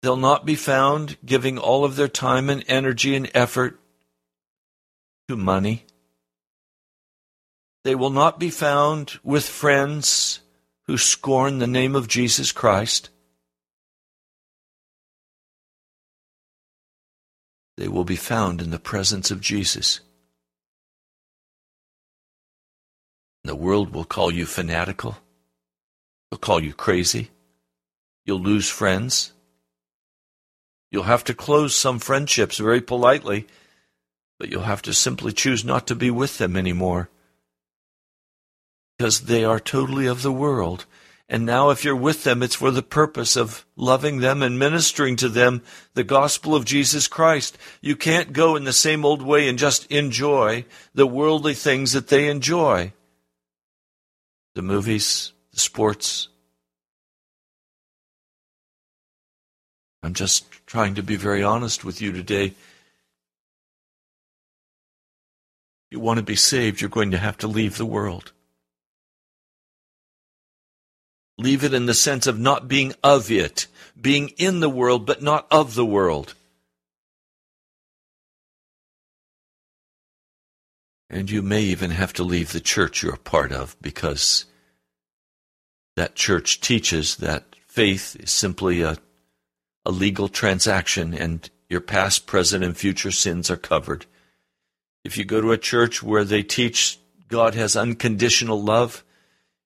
They'll 0.00 0.16
not 0.16 0.46
be 0.46 0.54
found 0.54 1.18
giving 1.22 1.58
all 1.58 1.84
of 1.84 1.96
their 1.96 2.08
time 2.08 2.48
and 2.48 2.64
energy 2.68 3.14
and 3.14 3.30
effort 3.34 3.78
to 5.28 5.36
money. 5.36 5.84
They 7.84 7.94
will 7.94 8.08
not 8.08 8.40
be 8.40 8.48
found 8.48 9.20
with 9.22 9.44
friends 9.44 10.40
who 10.86 10.96
scorn 10.96 11.58
the 11.58 11.66
name 11.66 11.94
of 11.94 12.08
Jesus 12.08 12.50
Christ. 12.50 13.10
They 17.76 17.88
will 17.88 18.04
be 18.04 18.16
found 18.16 18.62
in 18.62 18.70
the 18.70 18.78
presence 18.78 19.30
of 19.30 19.42
Jesus. 19.42 20.00
The 23.44 23.54
world 23.54 23.92
will 23.92 24.04
call 24.04 24.30
you 24.30 24.46
fanatical. 24.46 25.16
They'll 26.30 26.38
call 26.38 26.62
you 26.62 26.72
crazy. 26.72 27.30
You'll 28.24 28.40
lose 28.40 28.68
friends. 28.68 29.32
You'll 30.90 31.04
have 31.04 31.24
to 31.24 31.34
close 31.34 31.74
some 31.74 31.98
friendships 31.98 32.58
very 32.58 32.80
politely 32.80 33.46
but 34.40 34.50
you'll 34.50 34.62
have 34.62 34.80
to 34.80 34.94
simply 34.94 35.34
choose 35.34 35.66
not 35.66 35.86
to 35.86 35.94
be 35.94 36.10
with 36.10 36.38
them 36.38 36.56
anymore. 36.56 37.10
Because 38.96 39.20
they 39.20 39.44
are 39.44 39.60
totally 39.60 40.06
of 40.06 40.22
the 40.22 40.32
world. 40.32 40.86
And 41.28 41.44
now, 41.44 41.68
if 41.68 41.84
you're 41.84 41.94
with 41.94 42.24
them, 42.24 42.42
it's 42.42 42.54
for 42.54 42.70
the 42.70 42.82
purpose 42.82 43.36
of 43.36 43.66
loving 43.76 44.20
them 44.20 44.42
and 44.42 44.58
ministering 44.58 45.16
to 45.16 45.28
them 45.28 45.62
the 45.92 46.04
gospel 46.04 46.54
of 46.54 46.64
Jesus 46.64 47.06
Christ. 47.06 47.58
You 47.82 47.96
can't 47.96 48.32
go 48.32 48.56
in 48.56 48.64
the 48.64 48.72
same 48.72 49.04
old 49.04 49.20
way 49.20 49.46
and 49.46 49.58
just 49.58 49.84
enjoy 49.92 50.64
the 50.94 51.06
worldly 51.06 51.54
things 51.54 51.92
that 51.92 52.08
they 52.08 52.26
enjoy 52.26 52.94
the 54.60 54.66
movies, 54.66 55.32
the 55.52 55.60
sports. 55.60 56.28
I'm 60.02 60.14
just 60.14 60.44
trying 60.66 60.96
to 60.96 61.02
be 61.02 61.16
very 61.16 61.42
honest 61.42 61.84
with 61.84 62.02
you 62.02 62.12
today. 62.12 62.54
you 65.90 65.98
want 65.98 66.18
to 66.18 66.22
be 66.22 66.36
saved, 66.36 66.80
you're 66.80 66.90
going 66.90 67.10
to 67.10 67.18
have 67.18 67.36
to 67.38 67.48
leave 67.48 67.76
the 67.76 67.86
world. 67.86 68.32
Leave 71.36 71.64
it 71.64 71.74
in 71.74 71.86
the 71.86 71.94
sense 71.94 72.26
of 72.26 72.38
not 72.38 72.68
being 72.68 72.94
of 73.02 73.30
it, 73.30 73.66
being 74.00 74.28
in 74.36 74.60
the 74.60 74.68
world, 74.68 75.04
but 75.04 75.22
not 75.22 75.46
of 75.50 75.74
the 75.74 75.86
world. 75.86 76.34
And 81.08 81.28
you 81.28 81.42
may 81.42 81.62
even 81.62 81.90
have 81.90 82.12
to 82.14 82.22
leave 82.22 82.52
the 82.52 82.60
church 82.60 83.02
you're 83.02 83.14
a 83.14 83.18
part 83.18 83.50
of 83.50 83.74
because 83.80 84.44
that 85.96 86.14
church 86.14 86.60
teaches 86.60 87.16
that 87.16 87.56
faith 87.66 88.16
is 88.18 88.30
simply 88.30 88.82
a, 88.82 88.96
a 89.84 89.90
legal 89.90 90.28
transaction 90.28 91.14
and 91.14 91.48
your 91.68 91.80
past, 91.80 92.26
present, 92.26 92.64
and 92.64 92.76
future 92.76 93.12
sins 93.12 93.50
are 93.50 93.56
covered. 93.56 94.06
If 95.04 95.16
you 95.16 95.24
go 95.24 95.40
to 95.40 95.52
a 95.52 95.58
church 95.58 96.02
where 96.02 96.24
they 96.24 96.42
teach 96.42 96.98
God 97.28 97.54
has 97.54 97.76
unconditional 97.76 98.60
love, 98.60 99.04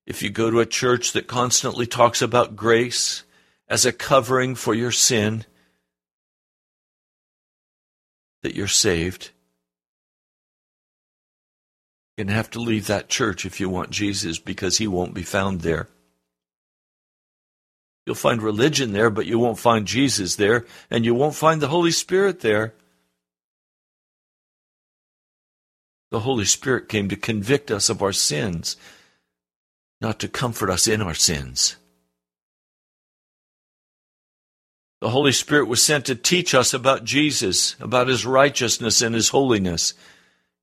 if 0.07 0.23
you 0.23 0.29
go 0.29 0.51
to 0.51 0.61
a 0.61 0.67
church 0.67 1.13
that 1.13 1.27
constantly 1.27 1.87
talks 1.87 2.21
about 2.21 2.57
grace 2.57 3.23
as 3.69 3.87
a 3.87 3.93
covering 3.93 4.55
for 4.55 4.75
your 4.75 4.93
sin, 4.93 5.47
that 8.43 8.55
you're 8.55 8.69
saved, 8.69 9.31
you're 12.17 12.25
going 12.25 12.33
to 12.33 12.37
have 12.37 12.51
to 12.51 12.61
leave 12.61 12.87
that 12.87 13.09
church 13.09 13.47
if 13.47 13.59
you 13.59 13.71
want 13.71 13.91
Jesus 13.91 14.39
because 14.39 14.77
he 14.77 14.87
won't 14.87 15.15
be 15.15 15.23
found 15.23 15.63
there. 15.63 15.89
You'll 18.07 18.15
find 18.15 18.43
religion 18.43 18.93
there, 18.93 19.11
but 19.11 19.27
you 19.27 19.39
won't 19.39 19.59
find 19.59 19.87
Jesus 19.87 20.37
there, 20.37 20.67
and 20.91 21.05
you 21.05 21.15
won't 21.15 21.35
find 21.35 21.61
the 21.61 21.69
Holy 21.69 21.91
Spirit 21.91 22.41
there. 22.41 22.75
The 26.11 26.21
Holy 26.21 26.45
Spirit 26.45 26.89
came 26.89 27.09
to 27.09 27.17
convict 27.17 27.71
us 27.71 27.89
of 27.89 28.03
our 28.03 28.13
sins, 28.13 28.77
not 30.01 30.19
to 30.21 30.29
comfort 30.29 30.71
us 30.71 30.87
in 30.87 31.01
our 31.01 31.15
sins. 31.15 31.77
The 35.01 35.11
Holy 35.11 35.33
Spirit 35.33 35.69
was 35.69 35.83
sent 35.83 36.07
to 36.07 36.15
teach 36.15 36.55
us 36.55 36.73
about 36.73 37.05
Jesus, 37.05 37.77
about 37.79 38.09
his 38.09 38.25
righteousness 38.25 39.03
and 39.03 39.15
his 39.15 39.29
holiness. 39.29 39.93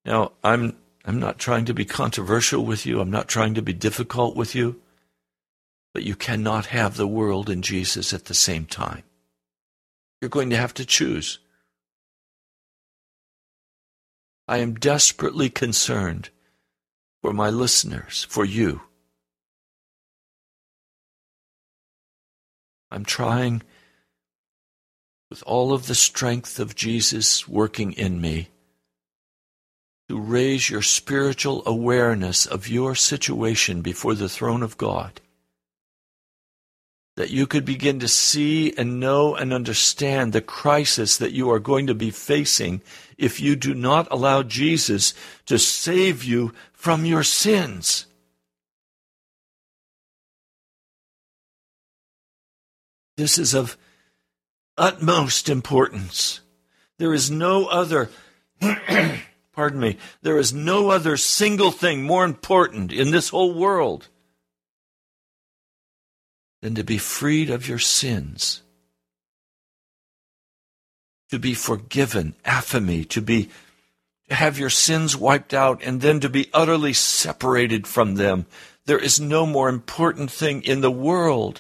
Now, 0.04 0.32
I'm, 0.44 0.78
I'm 1.06 1.20
not 1.20 1.38
trying 1.38 1.66
to 1.66 1.76
be 1.76 1.86
controversial 1.86 2.66
with 2.66 2.86
you, 2.86 3.02
I'm 3.02 3.12
not 3.12 3.28
trying 3.28 3.54
to 3.56 3.62
be 3.62 3.74
difficult 3.74 4.36
with 4.36 4.56
you, 4.56 4.81
but 5.94 6.04
you 6.04 6.16
cannot 6.16 6.68
have 6.68 6.96
the 6.96 7.08
world 7.08 7.50
and 7.50 7.64
Jesus 7.64 8.14
at 8.14 8.26
the 8.26 8.34
same 8.34 8.66
time. 8.66 9.04
You're 10.22 10.30
going 10.30 10.50
to 10.52 10.58
have 10.58 10.74
to 10.76 10.86
choose. 10.86 11.40
I 14.48 14.58
am 14.58 14.76
desperately 14.76 15.50
concerned 15.50 16.30
for 17.22 17.34
my 17.34 17.50
listeners, 17.50 18.26
for 18.30 18.46
you. 18.46 18.82
I'm 22.90 23.06
trying 23.06 23.64
with 25.32 25.42
all 25.46 25.72
of 25.72 25.88
the 25.88 25.96
strength 25.96 26.60
of 26.60 26.76
Jesus 26.76 27.48
working 27.48 27.94
in 27.94 28.20
me, 28.20 28.50
to 30.10 30.20
raise 30.20 30.70
your 30.70 30.82
spiritual 30.82 31.64
awareness 31.66 32.46
of 32.46 32.68
your 32.68 32.96
situation 32.96 33.82
before 33.82 34.14
the 34.14 34.28
throne 34.28 34.62
of 34.62 34.78
God. 34.78 35.22
That 37.18 37.30
you 37.30 37.46
could 37.46 37.66
begin 37.66 38.00
to 38.00 38.08
see 38.08 38.74
and 38.78 39.00
know 39.00 39.36
and 39.36 39.54
understand 39.54 40.32
the 40.32 40.42
crisis 40.42 41.18
that 41.18 41.34
you 41.34 41.52
are 41.52 41.60
going 41.60 41.88
to 41.88 41.94
be 41.94 42.10
facing 42.10 42.82
if 43.18 43.40
you 43.40 43.56
do 43.56 43.74
not 43.74 44.08
allow 44.10 44.44
Jesus 44.44 45.14
to 45.46 45.60
save 45.60 46.24
you 46.24 46.54
from 46.74 47.06
your 47.06 47.24
sins. 47.24 48.08
This 53.18 53.38
is 53.38 53.54
of 53.54 53.78
utmost 54.78 55.50
importance. 55.50 56.42
There 56.98 57.14
is 57.14 57.30
no 57.30 57.68
other, 57.68 58.10
pardon 59.54 59.80
me, 59.80 59.98
there 60.22 60.38
is 60.38 60.54
no 60.54 60.90
other 60.90 61.18
single 61.18 61.72
thing 61.72 62.04
more 62.04 62.26
important 62.26 62.92
in 62.92 63.12
this 63.12 63.30
whole 63.30 63.54
world 63.54 64.08
than 66.62 66.76
to 66.76 66.84
be 66.84 66.98
freed 66.98 67.50
of 67.50 67.68
your 67.68 67.80
sins, 67.80 68.62
to 71.30 71.40
be 71.40 71.54
forgiven, 71.54 72.36
aphiemi, 72.46 73.08
to 73.10 73.22
be 73.22 73.50
to 74.30 74.36
have 74.36 74.58
your 74.58 74.70
sins 74.70 75.18
wiped 75.18 75.54
out 75.54 75.84
and 75.84 76.00
then 76.00 76.22
to 76.22 76.30
be 76.30 76.50
utterly 76.54 76.94
separated 76.94 77.86
from 77.86 78.16
them. 78.16 78.46
There 78.86 78.98
is 78.98 79.20
no 79.20 79.46
more 79.46 79.68
important 79.68 80.32
thing 80.32 80.64
in 80.64 80.80
the 80.80 80.90
world 80.90 81.60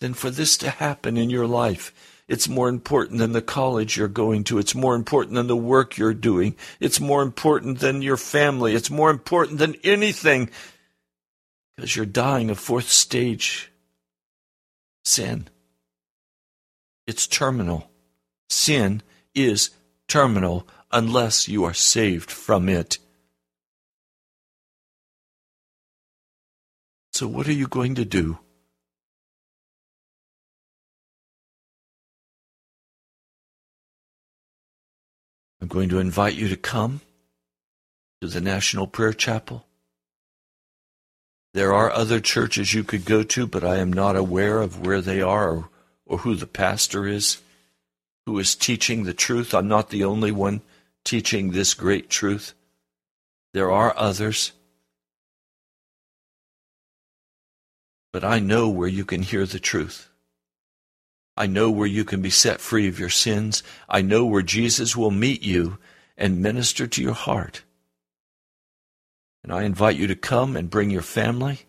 than 0.00 0.12
for 0.12 0.28
this 0.28 0.58
to 0.58 0.68
happen 0.68 1.16
in 1.16 1.30
your 1.30 1.46
life. 1.46 2.20
It's 2.28 2.50
more 2.50 2.68
important 2.68 3.18
than 3.18 3.32
the 3.32 3.40
college 3.40 3.96
you're 3.96 4.08
going 4.08 4.44
to. 4.44 4.58
It's 4.58 4.74
more 4.74 4.94
important 4.94 5.36
than 5.36 5.46
the 5.46 5.56
work 5.56 5.96
you're 5.96 6.12
doing. 6.12 6.54
It's 6.80 7.00
more 7.00 7.22
important 7.22 7.78
than 7.78 8.02
your 8.02 8.18
family. 8.18 8.74
It's 8.74 8.90
more 8.90 9.10
important 9.10 9.58
than 9.58 9.76
anything 9.82 10.50
because 11.76 11.96
you're 11.96 12.04
dying 12.04 12.50
of 12.50 12.58
fourth 12.58 12.90
stage 12.90 13.71
sin. 15.04 15.48
It's 17.06 17.26
terminal. 17.26 17.90
Sin 18.48 19.02
is 19.34 19.70
terminal 20.08 20.66
unless 20.90 21.48
you 21.48 21.64
are 21.64 21.74
saved 21.74 22.30
from 22.30 22.68
it. 22.68 22.98
So, 27.12 27.26
what 27.26 27.46
are 27.48 27.52
you 27.52 27.66
going 27.66 27.94
to 27.96 28.04
do? 28.04 28.38
I'm 35.60 35.68
going 35.68 35.90
to 35.90 35.98
invite 35.98 36.34
you 36.34 36.48
to 36.48 36.56
come 36.56 37.02
to 38.20 38.26
the 38.26 38.40
National 38.40 38.86
Prayer 38.86 39.12
Chapel. 39.12 39.64
There 41.54 41.72
are 41.72 41.90
other 41.90 42.20
churches 42.20 42.72
you 42.72 42.82
could 42.82 43.04
go 43.04 43.22
to, 43.24 43.46
but 43.46 43.62
I 43.64 43.76
am 43.76 43.92
not 43.92 44.16
aware 44.16 44.60
of 44.60 44.80
where 44.80 45.00
they 45.00 45.20
are 45.20 45.68
or, 46.06 46.18
who 46.18 46.34
the 46.34 46.46
pastor 46.46 47.06
is 47.06 47.38
who 48.26 48.38
is 48.38 48.54
teaching 48.54 49.04
the 49.04 49.14
truth. 49.14 49.54
I'm 49.54 49.68
not 49.68 49.90
the 49.90 50.04
only 50.04 50.30
one 50.30 50.60
teaching 51.04 51.50
this 51.50 51.74
great 51.74 52.08
truth. 52.08 52.54
There 53.52 53.70
are 53.70 53.94
others. 53.96 54.52
But 58.12 58.24
I 58.24 58.38
know 58.38 58.68
where 58.68 58.88
you 58.88 59.04
can 59.04 59.22
hear 59.22 59.46
the 59.46 59.58
truth. 59.58 60.08
I 61.36 61.46
know 61.46 61.70
where 61.70 61.86
you 61.86 62.04
can 62.04 62.20
be 62.20 62.30
set 62.30 62.60
free 62.60 62.86
of 62.86 63.00
your 63.00 63.08
sins. 63.08 63.62
I 63.88 64.02
know 64.02 64.24
where 64.24 64.42
Jesus 64.42 64.94
will 64.94 65.10
meet 65.10 65.42
you 65.42 65.78
and 66.16 66.42
minister 66.42 66.86
to 66.86 67.02
your 67.02 67.14
heart. 67.14 67.62
And 69.42 69.52
I 69.52 69.64
invite 69.64 69.96
you 69.96 70.06
to 70.06 70.16
come 70.16 70.56
and 70.56 70.70
bring 70.70 70.90
your 70.90 71.02
family. 71.02 71.60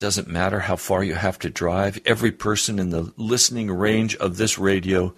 Doesn't 0.00 0.28
matter 0.28 0.60
how 0.60 0.76
far 0.76 1.02
you 1.02 1.14
have 1.14 1.38
to 1.38 1.50
drive. 1.50 1.98
Every 2.04 2.30
person 2.30 2.78
in 2.78 2.90
the 2.90 3.12
listening 3.16 3.70
range 3.70 4.14
of 4.16 4.36
this 4.36 4.58
radio 4.58 5.14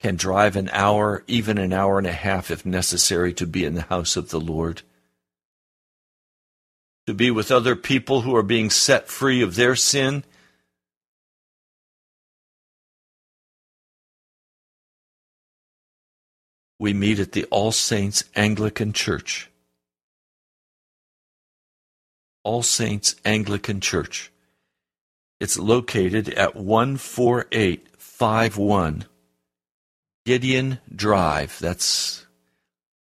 can 0.00 0.16
drive 0.16 0.56
an 0.56 0.70
hour, 0.72 1.22
even 1.26 1.58
an 1.58 1.72
hour 1.72 1.98
and 1.98 2.06
a 2.06 2.12
half 2.12 2.50
if 2.50 2.64
necessary, 2.64 3.34
to 3.34 3.46
be 3.46 3.64
in 3.64 3.74
the 3.74 3.82
house 3.82 4.16
of 4.16 4.30
the 4.30 4.40
Lord. 4.40 4.82
To 7.06 7.12
be 7.12 7.30
with 7.30 7.50
other 7.50 7.76
people 7.76 8.22
who 8.22 8.34
are 8.34 8.42
being 8.42 8.70
set 8.70 9.08
free 9.08 9.42
of 9.42 9.56
their 9.56 9.76
sin 9.76 10.24
we 16.84 16.92
meet 16.92 17.18
at 17.18 17.32
the 17.32 17.46
All 17.46 17.72
Saints 17.72 18.22
Anglican 18.36 18.92
Church. 18.92 19.50
All 22.42 22.62
Saints 22.62 23.16
Anglican 23.24 23.80
Church. 23.80 24.30
It's 25.40 25.58
located 25.58 26.28
at 26.34 26.52
14851 26.52 29.06
Gideon 30.26 30.78
Drive. 30.94 31.58
That's 31.58 32.26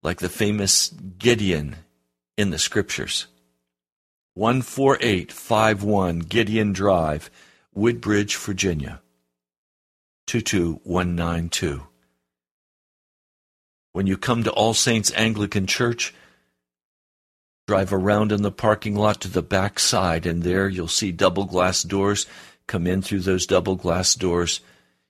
like 0.02 0.20
the 0.20 0.30
famous 0.30 0.88
Gideon 1.18 1.76
in 2.38 2.52
the 2.52 2.60
scriptures. 2.60 3.28
14851 4.36 6.20
Gideon 6.20 6.72
Drive, 6.72 7.30
Woodbridge, 7.74 8.38
Virginia. 8.38 9.02
22192. 10.28 11.88
When 13.94 14.08
you 14.08 14.18
come 14.18 14.44
to 14.44 14.52
All 14.52 14.74
Saints 14.74 15.12
Anglican 15.16 15.68
Church, 15.68 16.16
drive 17.68 17.94
around 17.94 18.32
in 18.32 18.42
the 18.42 18.52
parking 18.52 18.96
lot 18.96 19.22
to 19.22 19.28
the 19.28 19.44
back 19.44 19.78
side, 19.78 20.26
and 20.26 20.42
there 20.42 20.68
you'll 20.68 20.88
see 20.88 21.12
double 21.12 21.46
glass 21.46 21.84
doors. 21.84 22.26
Come 22.66 22.88
in 22.88 23.04
through 23.04 23.20
those 23.20 23.46
double 23.46 23.76
glass 23.76 24.16
doors 24.16 24.62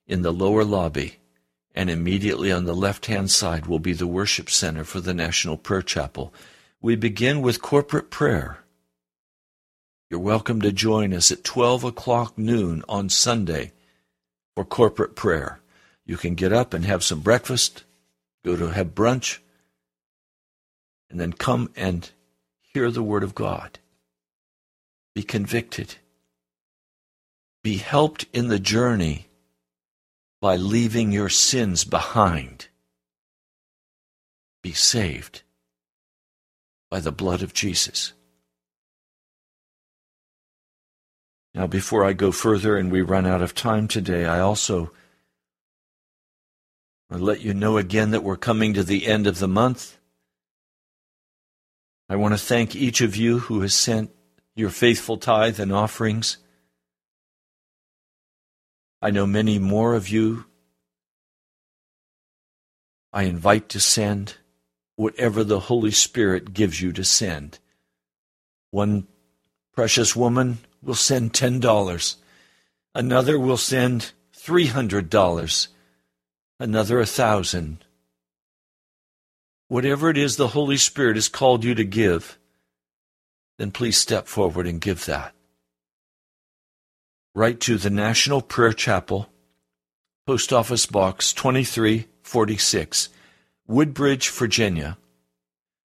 in 0.06 0.22
the 0.22 0.34
lower 0.34 0.66
lobby, 0.66 1.20
and 1.74 1.90
immediately 1.90 2.52
on 2.52 2.66
the 2.66 2.76
left 2.76 3.06
hand 3.06 3.32
side 3.32 3.68
will 3.68 3.80
be 3.80 3.94
the 3.94 4.06
worship 4.06 4.50
center 4.50 4.84
for 4.84 5.00
the 5.00 5.14
National 5.14 5.56
Prayer 5.56 5.82
Chapel. 5.82 6.34
We 6.82 6.98
begin 6.98 7.42
with 7.42 7.62
corporate 7.62 8.10
prayer. 8.12 8.66
You're 10.10 10.20
welcome 10.20 10.60
to 10.60 10.74
join 10.74 11.14
us 11.14 11.32
at 11.32 11.46
12 11.46 11.86
o'clock 11.86 12.38
noon 12.38 12.84
on 12.90 13.08
Sunday 13.08 13.72
for 14.56 14.66
corporate 14.66 15.16
prayer. 15.16 15.62
You 16.06 16.18
can 16.18 16.36
get 16.36 16.52
up 16.52 16.74
and 16.74 16.84
have 16.84 17.02
some 17.02 17.22
breakfast 17.22 17.86
go 18.44 18.56
to 18.56 18.68
have 18.68 18.96
brunch, 18.96 19.40
and 21.10 21.20
then 21.20 21.34
come 21.34 21.72
and 21.76 22.12
hear 22.62 22.92
the 22.92 23.04
Word 23.04 23.24
of 23.24 23.36
God. 23.36 23.80
Be 25.16 25.24
convicted. 25.24 25.96
Be 27.64 27.78
helped 27.78 28.26
in 28.34 28.48
the 28.48 28.60
journey 28.60 29.28
by 30.42 30.56
leaving 30.56 31.12
your 31.12 31.30
sins 31.30 31.86
behind. 31.86 32.68
Be 34.62 34.74
saved 34.74 35.44
by 36.90 37.00
the 37.00 37.12
blood 37.12 37.42
of 37.42 37.54
Jesus. 37.54 38.14
Now, 41.56 41.68
before 41.68 42.04
I 42.04 42.14
go 42.14 42.32
further 42.32 42.76
and 42.78 42.92
we 42.92 43.02
run 43.02 43.26
out 43.26 43.42
of 43.42 43.54
time 43.54 43.88
today, 43.88 44.26
I 44.26 44.40
also 44.40 44.92
I'll 47.14 47.20
let 47.20 47.42
you 47.42 47.54
know 47.54 47.78
again 47.78 48.10
that 48.10 48.24
we're 48.24 48.38
coming 48.38 48.74
to 48.74 48.84
the 48.84 49.06
end 49.06 49.28
of 49.28 49.38
the 49.38 49.48
month. 49.48 50.00
I 52.10 52.16
want 52.16 52.34
to 52.34 52.40
thank 52.40 52.76
each 52.76 53.02
of 53.02 53.16
you 53.16 53.38
who 53.38 53.62
has 53.62 53.76
sent 53.76 54.10
your 54.56 54.72
faithful 54.72 55.18
tithe 55.18 55.60
and 55.60 55.72
offerings. 55.72 56.38
I 59.00 59.12
know 59.12 59.28
many 59.28 59.60
more 59.60 59.94
of 59.94 60.10
you 60.10 60.46
I 63.14 63.24
invite 63.24 63.70
to 63.70 63.80
send. 63.80 64.38
whatever 64.96 65.44
the 65.44 65.60
Holy 65.60 65.92
Spirit 65.92 66.54
gives 66.54 66.82
you 66.82 66.92
to 66.94 67.04
send. 67.04 67.60
One 68.72 69.08
precious 69.74 70.16
woman 70.16 70.60
will 70.82 70.96
send 70.96 71.34
$10. 71.34 72.16
Another 72.96 73.38
will 73.38 73.58
send 73.58 74.14
$300. 74.36 75.68
Another 76.60 77.00
a 77.00 77.06
thousand. 77.06 77.84
Whatever 79.68 80.10
it 80.10 80.18
is 80.18 80.36
the 80.36 80.50
Holy 80.50 80.78
Spirit 80.78 81.16
has 81.16 81.28
called 81.28 81.64
you 81.64 81.74
to 81.74 81.84
give, 81.84 82.38
then 83.58 83.72
please 83.72 83.98
step 83.98 84.28
forward 84.28 84.68
and 84.68 84.80
give 84.80 85.06
that. 85.06 85.34
Write 87.34 87.60
to 87.62 87.78
the 87.78 87.90
National 87.90 88.42
Prayer 88.42 88.74
Chapel, 88.74 89.30
Post 90.28 90.54
Office 90.54 90.86
Box 90.86 91.34
2346, 91.34 93.10
Woodbridge, 93.68 94.30
Virginia 94.30 94.98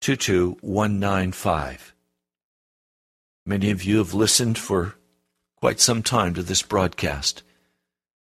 22195. 0.01 1.95
Many 3.47 3.71
of 3.71 3.85
you 3.85 3.99
have 3.99 4.13
listened 4.13 4.59
for 4.59 4.97
quite 5.57 5.81
some 5.81 6.03
time 6.03 6.35
to 6.35 6.43
this 6.43 6.63
broadcast, 6.63 7.43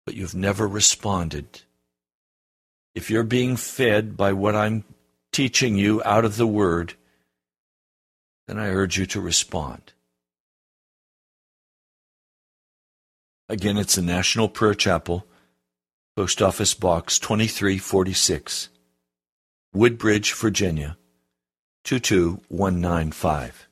but 0.05 0.14
you've 0.14 0.35
never 0.35 0.66
responded. 0.66 1.62
If 2.97 3.11
you're 3.11 3.24
being 3.24 3.57
fed 3.57 4.16
by 4.16 4.32
what 4.32 4.57
I'm 4.57 4.82
teaching 5.30 5.76
you 5.76 6.03
out 6.03 6.24
of 6.24 6.38
the 6.38 6.47
Word, 6.47 6.94
then 8.49 8.59
I 8.59 8.70
urge 8.70 8.97
you 8.97 9.05
to 9.05 9.20
respond. 9.20 9.92
Again, 13.51 13.76
it's 13.76 13.97
the 13.97 14.03
National 14.03 14.49
Prayer 14.49 14.72
Chapel, 14.72 15.26
Post 16.16 16.40
Office 16.40 16.72
Box 16.72 17.18
2346, 17.18 18.70
Woodbridge, 19.74 20.32
Virginia 20.32 20.97
22195. 21.84 23.68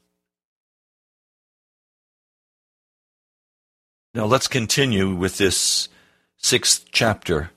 Now 4.12 4.27
let's 4.27 4.49
continue 4.49 5.14
with 5.14 5.39
this 5.39 5.89
sixth 6.37 6.85
chapter 6.93 7.51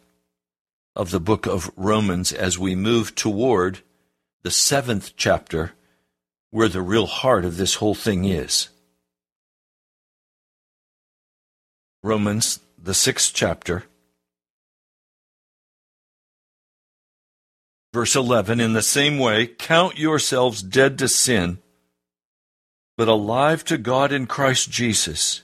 of 0.97 1.11
the 1.11 1.19
book 1.19 1.45
of 1.45 1.71
Romans 1.75 2.33
as 2.33 2.57
we 2.57 2.73
move 2.73 3.13
toward 3.13 3.81
the 4.41 4.49
seventh 4.49 5.15
chapter 5.15 5.73
where 6.49 6.67
the 6.67 6.81
real 6.81 7.05
heart 7.05 7.45
of 7.45 7.57
this 7.57 7.75
whole 7.75 7.93
thing 7.93 8.25
is. 8.25 8.69
Romans, 12.01 12.59
the 12.81 12.95
sixth 12.95 13.31
chapter, 13.35 13.83
verse 17.93 18.15
11 18.15 18.59
In 18.59 18.73
the 18.73 18.81
same 18.81 19.19
way, 19.19 19.45
count 19.45 19.99
yourselves 19.99 20.63
dead 20.63 20.97
to 20.97 21.07
sin, 21.07 21.59
but 22.97 23.07
alive 23.07 23.63
to 23.65 23.77
God 23.77 24.11
in 24.11 24.25
Christ 24.25 24.71
Jesus. 24.71 25.43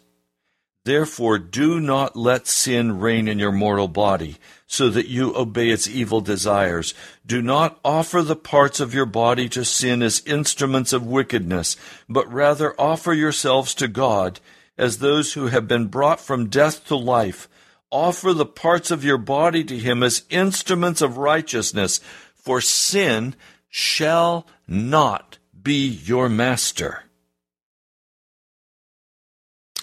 Therefore, 0.83 1.37
do 1.37 1.79
not 1.79 2.15
let 2.15 2.47
sin 2.47 2.99
reign 2.99 3.27
in 3.27 3.37
your 3.37 3.51
mortal 3.51 3.87
body, 3.87 4.37
so 4.73 4.89
that 4.89 5.07
you 5.07 5.35
obey 5.35 5.69
its 5.69 5.87
evil 5.87 6.19
desires. 6.19 6.95
Do 7.23 7.43
not 7.43 7.79
offer 7.85 8.23
the 8.23 8.35
parts 8.35 8.79
of 8.79 8.91
your 8.91 9.05
body 9.05 9.47
to 9.49 9.63
sin 9.63 10.01
as 10.01 10.25
instruments 10.25 10.91
of 10.93 11.05
wickedness, 11.05 11.77
but 12.09 12.33
rather 12.33 12.73
offer 12.81 13.13
yourselves 13.13 13.75
to 13.75 13.87
God 13.87 14.39
as 14.75 14.97
those 14.97 15.33
who 15.33 15.45
have 15.45 15.67
been 15.67 15.89
brought 15.89 16.19
from 16.19 16.49
death 16.49 16.87
to 16.87 16.95
life. 16.95 17.47
Offer 17.91 18.33
the 18.33 18.47
parts 18.47 18.89
of 18.89 19.03
your 19.03 19.19
body 19.19 19.63
to 19.63 19.77
Him 19.77 20.01
as 20.01 20.23
instruments 20.31 21.03
of 21.03 21.17
righteousness, 21.19 21.99
for 22.33 22.59
sin 22.59 23.35
shall 23.69 24.47
not 24.67 25.37
be 25.61 25.85
your 25.87 26.29
master. 26.29 27.03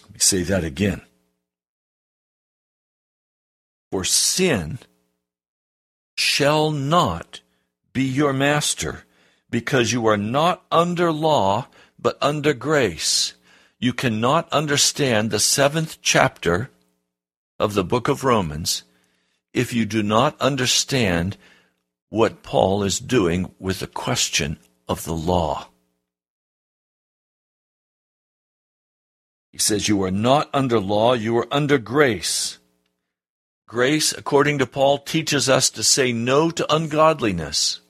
Let 0.03 0.15
me 0.15 0.19
say 0.19 0.43
that 0.43 0.65
again. 0.65 1.03
For 3.91 4.05
sin 4.05 4.79
shall 6.17 6.71
not 6.71 7.41
be 7.93 8.05
your 8.05 8.33
master, 8.33 9.05
because 9.51 9.93
you 9.93 10.07
are 10.07 10.17
not 10.17 10.65
under 10.71 11.11
law, 11.11 11.67
but 11.99 12.17
under 12.21 12.55
grace. 12.55 13.35
You 13.79 13.93
cannot 13.93 14.53
understand 14.53 15.31
the 15.31 15.41
seventh 15.41 15.99
chapter 16.03 16.71
of 17.59 17.75
the 17.75 17.85
book 17.85 18.09
of 18.09 18.23
Romans 18.23 18.85
if 19.53 19.73
you 19.73 19.85
do 19.85 20.03
not 20.03 20.41
understand 20.41 21.37
what 22.11 22.43
Paul 22.43 22.85
is 22.85 23.01
doing 23.01 23.53
with 23.59 23.81
the 23.81 23.87
question 23.87 24.59
of 24.89 25.05
the 25.05 25.15
law. 25.15 25.69
He 29.51 29.59
says, 29.59 29.89
You 29.89 30.03
are 30.05 30.13
not 30.13 30.49
under 30.55 30.79
law, 30.79 31.15
you 31.15 31.37
are 31.39 31.49
under 31.51 31.79
grace. 31.79 32.60
Grace, 33.71 34.13
according 34.13 34.59
to 34.59 34.67
Paul, 34.67 34.99
teaches 34.99 35.49
us 35.49 35.71
to 35.71 35.85
say 35.85 36.13
no 36.13 36.51
to 36.51 36.75
ungodliness. 36.75 37.81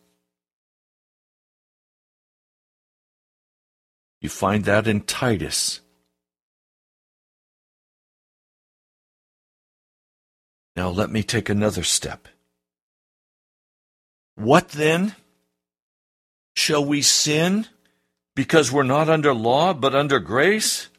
You 4.21 4.29
find 4.29 4.67
that 4.67 4.87
in 4.87 5.01
Titus. 5.01 5.81
Now 10.77 10.91
let 10.91 11.09
me 11.09 11.23
take 11.23 11.49
another 11.49 11.83
step. 11.83 12.29
What 14.35 14.69
then? 14.69 15.17
Shall 16.55 16.85
we 16.85 17.01
sin 17.01 17.67
because 18.37 18.71
we're 18.71 18.83
not 18.83 19.09
under 19.09 19.33
law 19.33 19.73
but 19.73 19.95
under 19.95 20.19
grace? 20.19 20.91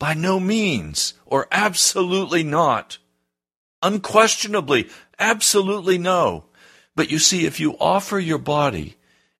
By 0.00 0.14
no 0.14 0.40
means, 0.40 1.14
or 1.24 1.46
absolutely 1.52 2.42
not. 2.42 2.98
Unquestionably, 3.84 4.88
absolutely 5.18 5.98
no. 5.98 6.46
But 6.96 7.10
you 7.10 7.18
see, 7.18 7.44
if 7.44 7.60
you 7.60 7.76
offer 7.78 8.18
your 8.18 8.38
body 8.38 8.96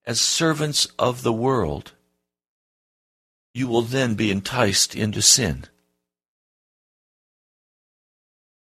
as 0.07 0.21
servants 0.21 0.87
of 0.99 1.23
the 1.23 1.33
world, 1.33 1.93
you 3.55 3.67
will 3.67 3.83
then 3.83 4.15
be 4.15 4.31
enticed 4.31 4.95
into 4.95 5.23
sin. 5.23 5.65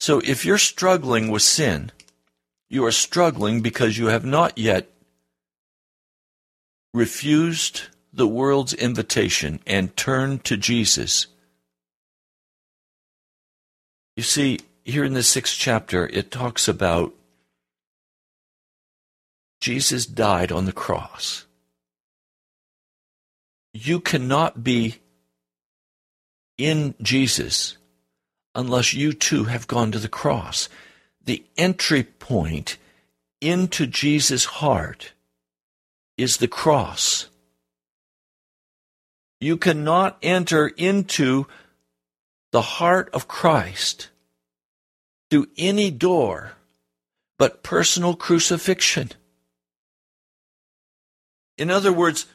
So 0.00 0.20
if 0.20 0.44
you're 0.44 0.58
struggling 0.58 1.30
with 1.30 1.42
sin, 1.42 1.90
you 2.68 2.84
are 2.84 2.92
struggling 2.92 3.62
because 3.62 3.96
you 3.96 4.06
have 4.06 4.24
not 4.24 4.58
yet 4.58 4.90
refused 6.92 7.82
the 8.12 8.28
world's 8.28 8.74
invitation 8.74 9.60
and 9.66 9.96
turned 9.96 10.44
to 10.44 10.56
Jesus 10.58 11.26
you 14.20 14.24
see, 14.24 14.58
here 14.84 15.04
in 15.04 15.14
the 15.14 15.22
sixth 15.22 15.56
chapter, 15.58 16.06
it 16.06 16.30
talks 16.30 16.68
about 16.68 17.14
Jesus 19.60 20.06
died 20.06 20.50
on 20.50 20.64
the 20.64 20.72
cross. 20.72 21.46
You 23.72 24.00
cannot 24.00 24.64
be 24.64 24.96
in 26.56 26.94
Jesus 27.00 27.76
unless 28.54 28.94
you 28.94 29.12
too 29.12 29.44
have 29.44 29.66
gone 29.66 29.92
to 29.92 29.98
the 29.98 30.08
cross. 30.08 30.68
The 31.24 31.44
entry 31.56 32.02
point 32.02 32.78
into 33.40 33.86
Jesus' 33.86 34.44
heart 34.44 35.12
is 36.16 36.38
the 36.38 36.48
cross. 36.48 37.28
You 39.40 39.56
cannot 39.56 40.18
enter 40.22 40.68
into 40.68 41.46
the 42.50 42.60
heart 42.60 43.08
of 43.12 43.28
Christ 43.28 44.10
through 45.30 45.46
any 45.56 45.90
door 45.90 46.52
but 47.38 47.62
personal 47.62 48.14
crucifixion. 48.14 49.10
In 51.56 51.70
other 51.70 51.92
words, 51.92 52.26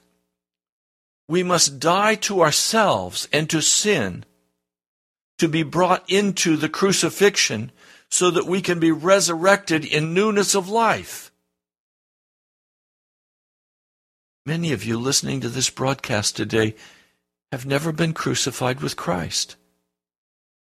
we 1.28 1.44
must 1.44 1.80
die 1.80 2.16
to 2.16 2.42
ourselves 2.42 3.28
and 3.32 3.50
to 3.50 3.62
sin 3.62 4.26
to 5.38 5.48
be 5.48 5.64
brought 5.64 6.10
into 6.10 6.56
the 6.56 6.70
crucifixion 6.70 7.72
so 8.10 8.32
that 8.32 8.46
we 8.46 8.62
can 8.62 8.80
be 8.80 8.92
resurrected 8.92 9.84
in 9.84 10.14
newness 10.14 10.56
of 10.56 10.70
life. 10.70 11.32
Many 14.46 14.72
of 14.72 14.86
you 14.86 15.00
listening 15.00 15.42
to 15.42 15.50
this 15.50 15.70
broadcast 15.70 16.36
today 16.38 16.76
have 17.52 17.66
never 17.66 17.92
been 17.92 18.14
crucified 18.14 18.80
with 18.80 18.96
Christ. 18.96 19.56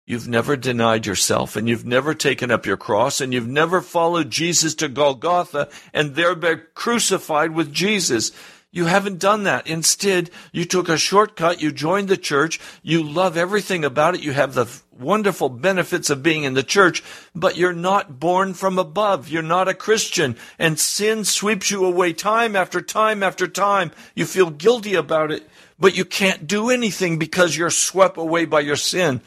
You've 0.07 0.29
never 0.29 0.55
denied 0.55 1.05
yourself 1.05 1.57
and 1.57 1.67
you've 1.67 1.85
never 1.85 2.13
taken 2.13 2.49
up 2.49 2.65
your 2.65 2.77
cross 2.77 3.19
and 3.19 3.33
you've 3.33 3.45
never 3.45 3.81
followed 3.81 4.31
Jesus 4.31 4.73
to 4.75 4.87
Golgotha 4.87 5.67
and 5.93 6.15
there 6.15 6.33
been 6.33 6.61
crucified 6.73 7.51
with 7.51 7.73
Jesus. 7.73 8.31
You 8.71 8.85
haven't 8.85 9.19
done 9.19 9.43
that. 9.43 9.67
Instead, 9.67 10.29
you 10.53 10.63
took 10.63 10.87
a 10.87 10.97
shortcut. 10.97 11.61
You 11.61 11.73
joined 11.73 12.07
the 12.07 12.15
church. 12.15 12.57
You 12.83 13.03
love 13.03 13.35
everything 13.35 13.83
about 13.83 14.15
it. 14.15 14.23
You 14.23 14.31
have 14.31 14.53
the 14.53 14.67
wonderful 14.97 15.49
benefits 15.49 16.09
of 16.09 16.23
being 16.23 16.43
in 16.43 16.53
the 16.53 16.63
church, 16.63 17.03
but 17.35 17.57
you're 17.57 17.73
not 17.73 18.17
born 18.17 18.53
from 18.53 18.79
above. 18.79 19.27
You're 19.27 19.41
not 19.41 19.67
a 19.67 19.73
Christian. 19.73 20.37
And 20.57 20.79
sin 20.79 21.25
sweeps 21.25 21.69
you 21.69 21.83
away 21.83 22.13
time 22.13 22.55
after 22.55 22.79
time 22.79 23.23
after 23.23 23.45
time. 23.45 23.91
You 24.15 24.25
feel 24.25 24.51
guilty 24.51 24.95
about 24.95 25.31
it, 25.33 25.49
but 25.77 25.97
you 25.97 26.05
can't 26.05 26.47
do 26.47 26.69
anything 26.69 27.19
because 27.19 27.57
you're 27.57 27.69
swept 27.69 28.15
away 28.15 28.45
by 28.45 28.61
your 28.61 28.77
sin. 28.77 29.19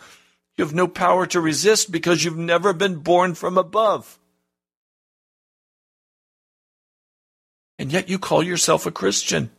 You 0.60 0.66
have 0.66 0.74
no 0.74 0.86
power 0.86 1.26
to 1.26 1.40
resist 1.40 1.90
because 1.90 2.22
you've 2.22 2.36
never 2.36 2.72
been 2.72 2.96
born 2.96 3.34
from 3.34 3.56
above. 3.56 4.20
and 7.80 7.90
yet 7.90 8.10
you 8.10 8.18
call 8.18 8.42
yourself 8.42 8.84
a 8.84 8.90
Christian. 8.90 9.50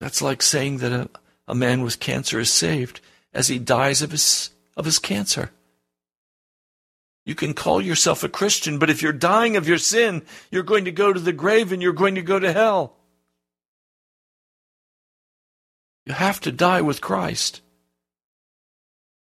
That's 0.00 0.20
like 0.20 0.42
saying 0.42 0.78
that 0.78 0.90
a, 0.90 1.08
a 1.46 1.54
man 1.54 1.82
with 1.82 2.00
cancer 2.00 2.40
is 2.40 2.50
saved 2.50 3.00
as 3.32 3.46
he 3.46 3.60
dies 3.60 4.02
of 4.02 4.10
his, 4.10 4.50
of 4.76 4.84
his 4.84 4.98
cancer. 4.98 5.52
You 7.24 7.36
can 7.36 7.54
call 7.54 7.80
yourself 7.80 8.24
a 8.24 8.28
Christian, 8.28 8.80
but 8.80 8.90
if 8.90 9.00
you're 9.00 9.12
dying 9.12 9.56
of 9.56 9.68
your 9.68 9.78
sin, 9.78 10.22
you're 10.50 10.64
going 10.64 10.86
to 10.86 10.90
go 10.90 11.12
to 11.12 11.20
the 11.20 11.32
grave 11.32 11.70
and 11.70 11.80
you're 11.80 11.92
going 11.92 12.16
to 12.16 12.22
go 12.22 12.40
to 12.40 12.52
hell. 12.52 12.96
You 16.10 16.16
have 16.16 16.40
to 16.40 16.50
die 16.50 16.80
with 16.80 17.00
Christ. 17.00 17.60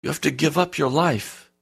You 0.03 0.09
have 0.11 0.21
to 0.23 0.33
give 0.33 0.59
up 0.59 0.79
your 0.79 0.91
life. 0.91 1.53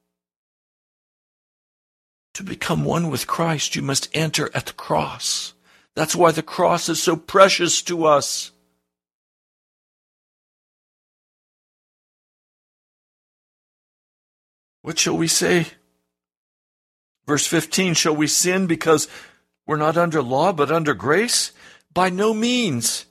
To 2.33 2.43
become 2.43 2.83
one 2.83 3.11
with 3.11 3.27
Christ, 3.27 3.75
you 3.75 3.83
must 3.83 4.09
enter 4.15 4.49
at 4.55 4.65
the 4.65 4.73
cross. 4.73 5.53
That's 5.93 6.15
why 6.15 6.31
the 6.31 6.41
cross 6.41 6.89
is 6.89 7.03
so 7.03 7.15
precious 7.15 7.83
to 7.83 8.05
us. 8.05 8.51
What 14.81 14.97
shall 14.97 15.17
we 15.17 15.27
say? 15.27 15.67
Verse 17.27 17.45
15 17.45 17.93
Shall 17.93 18.15
we 18.15 18.25
sin 18.25 18.65
because 18.65 19.07
we're 19.67 19.77
not 19.77 19.97
under 19.97 20.23
law 20.23 20.51
but 20.51 20.71
under 20.71 20.95
grace? 20.95 21.51
By 21.93 22.09
no 22.09 22.33
means. 22.33 23.05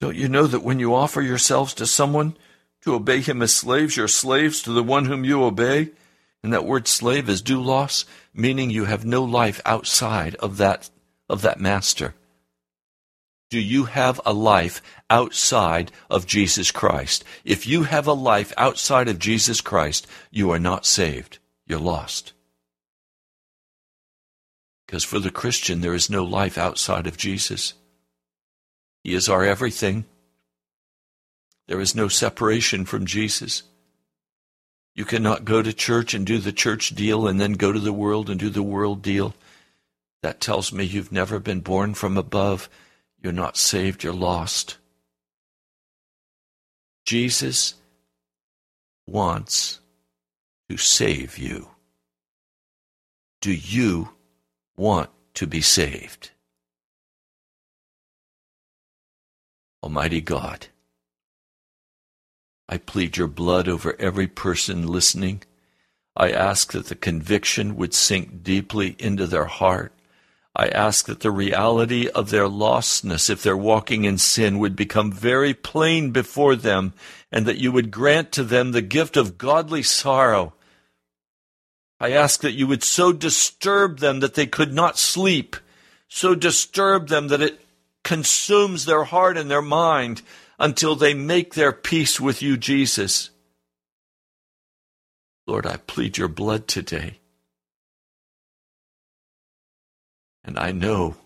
Don't 0.00 0.16
you 0.16 0.28
know 0.28 0.46
that 0.46 0.62
when 0.62 0.78
you 0.78 0.94
offer 0.94 1.22
yourselves 1.22 1.74
to 1.74 1.86
someone 1.86 2.36
to 2.82 2.94
obey 2.94 3.20
him 3.20 3.42
as 3.42 3.54
slaves, 3.54 3.96
you're 3.96 4.08
slaves 4.08 4.62
to 4.62 4.72
the 4.72 4.82
one 4.82 5.06
whom 5.06 5.24
you 5.24 5.42
obey? 5.42 5.90
And 6.42 6.52
that 6.52 6.66
word 6.66 6.86
slave 6.86 7.28
is 7.28 7.42
doulos, 7.42 8.04
meaning 8.34 8.70
you 8.70 8.84
have 8.84 9.04
no 9.04 9.24
life 9.24 9.60
outside 9.64 10.34
of 10.36 10.58
that, 10.58 10.90
of 11.28 11.42
that 11.42 11.58
master. 11.58 12.14
Do 13.48 13.60
you 13.60 13.84
have 13.84 14.20
a 14.26 14.32
life 14.32 14.82
outside 15.08 15.92
of 16.10 16.26
Jesus 16.26 16.70
Christ? 16.70 17.24
If 17.44 17.66
you 17.66 17.84
have 17.84 18.06
a 18.06 18.12
life 18.12 18.52
outside 18.56 19.08
of 19.08 19.18
Jesus 19.18 19.60
Christ, 19.60 20.06
you 20.30 20.50
are 20.50 20.58
not 20.58 20.84
saved. 20.84 21.38
You're 21.66 21.78
lost. 21.78 22.32
Because 24.86 25.04
for 25.04 25.18
the 25.18 25.30
Christian, 25.30 25.80
there 25.80 25.94
is 25.94 26.10
no 26.10 26.24
life 26.24 26.58
outside 26.58 27.06
of 27.06 27.16
Jesus. 27.16 27.74
He 29.06 29.14
is 29.14 29.28
our 29.28 29.44
everything. 29.44 30.04
There 31.68 31.78
is 31.78 31.94
no 31.94 32.08
separation 32.08 32.84
from 32.84 33.06
Jesus. 33.06 33.62
You 34.96 35.04
cannot 35.04 35.44
go 35.44 35.62
to 35.62 35.72
church 35.72 36.12
and 36.12 36.26
do 36.26 36.38
the 36.38 36.50
church 36.50 36.88
deal 36.90 37.28
and 37.28 37.40
then 37.40 37.52
go 37.52 37.70
to 37.70 37.78
the 37.78 37.92
world 37.92 38.28
and 38.28 38.40
do 38.40 38.50
the 38.50 38.64
world 38.64 39.02
deal. 39.02 39.36
That 40.22 40.40
tells 40.40 40.72
me 40.72 40.82
you've 40.82 41.12
never 41.12 41.38
been 41.38 41.60
born 41.60 41.94
from 41.94 42.16
above. 42.16 42.68
You're 43.22 43.32
not 43.32 43.56
saved, 43.56 44.02
you're 44.02 44.12
lost. 44.12 44.76
Jesus 47.04 47.74
wants 49.06 49.78
to 50.68 50.76
save 50.76 51.38
you. 51.38 51.68
Do 53.40 53.52
you 53.52 54.08
want 54.76 55.10
to 55.34 55.46
be 55.46 55.60
saved? 55.60 56.32
Almighty 59.86 60.20
God, 60.20 60.66
I 62.68 62.76
plead 62.76 63.16
your 63.16 63.28
blood 63.28 63.68
over 63.68 63.94
every 64.00 64.26
person 64.26 64.84
listening. 64.84 65.44
I 66.16 66.32
ask 66.32 66.72
that 66.72 66.86
the 66.86 66.96
conviction 66.96 67.76
would 67.76 67.94
sink 67.94 68.42
deeply 68.42 68.96
into 68.98 69.28
their 69.28 69.44
heart. 69.44 69.92
I 70.56 70.66
ask 70.66 71.06
that 71.06 71.20
the 71.20 71.30
reality 71.30 72.08
of 72.08 72.30
their 72.30 72.48
lostness, 72.48 73.30
if 73.30 73.44
they're 73.44 73.56
walking 73.56 74.02
in 74.02 74.18
sin, 74.18 74.58
would 74.58 74.74
become 74.74 75.12
very 75.12 75.54
plain 75.54 76.10
before 76.10 76.56
them, 76.56 76.92
and 77.30 77.46
that 77.46 77.58
you 77.58 77.70
would 77.70 77.92
grant 77.92 78.32
to 78.32 78.42
them 78.42 78.72
the 78.72 78.82
gift 78.82 79.16
of 79.16 79.38
godly 79.38 79.84
sorrow. 79.84 80.52
I 82.00 82.10
ask 82.10 82.40
that 82.40 82.54
you 82.54 82.66
would 82.66 82.82
so 82.82 83.12
disturb 83.12 84.00
them 84.00 84.18
that 84.18 84.34
they 84.34 84.48
could 84.48 84.72
not 84.72 84.98
sleep, 84.98 85.54
so 86.08 86.34
disturb 86.34 87.06
them 87.06 87.28
that 87.28 87.40
it 87.40 87.60
consumes 88.06 88.84
their 88.84 89.02
heart 89.02 89.36
and 89.36 89.50
their 89.50 89.60
mind, 89.60 90.22
until 90.60 90.94
they 90.94 91.12
make 91.12 91.54
their 91.54 91.72
peace 91.72 92.20
with 92.20 92.40
you, 92.40 92.56
Jesus. 92.56 93.30
Lord, 95.44 95.66
I 95.66 95.76
plead 95.76 96.16
your 96.16 96.28
blood 96.28 96.68
today. 96.68 97.18
And 100.44 100.56
I 100.56 100.70
know 100.70 101.16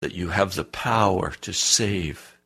that 0.00 0.14
you 0.14 0.28
have 0.28 0.54
the 0.54 0.64
power 0.64 1.32
to 1.40 1.52
save, 1.52 2.38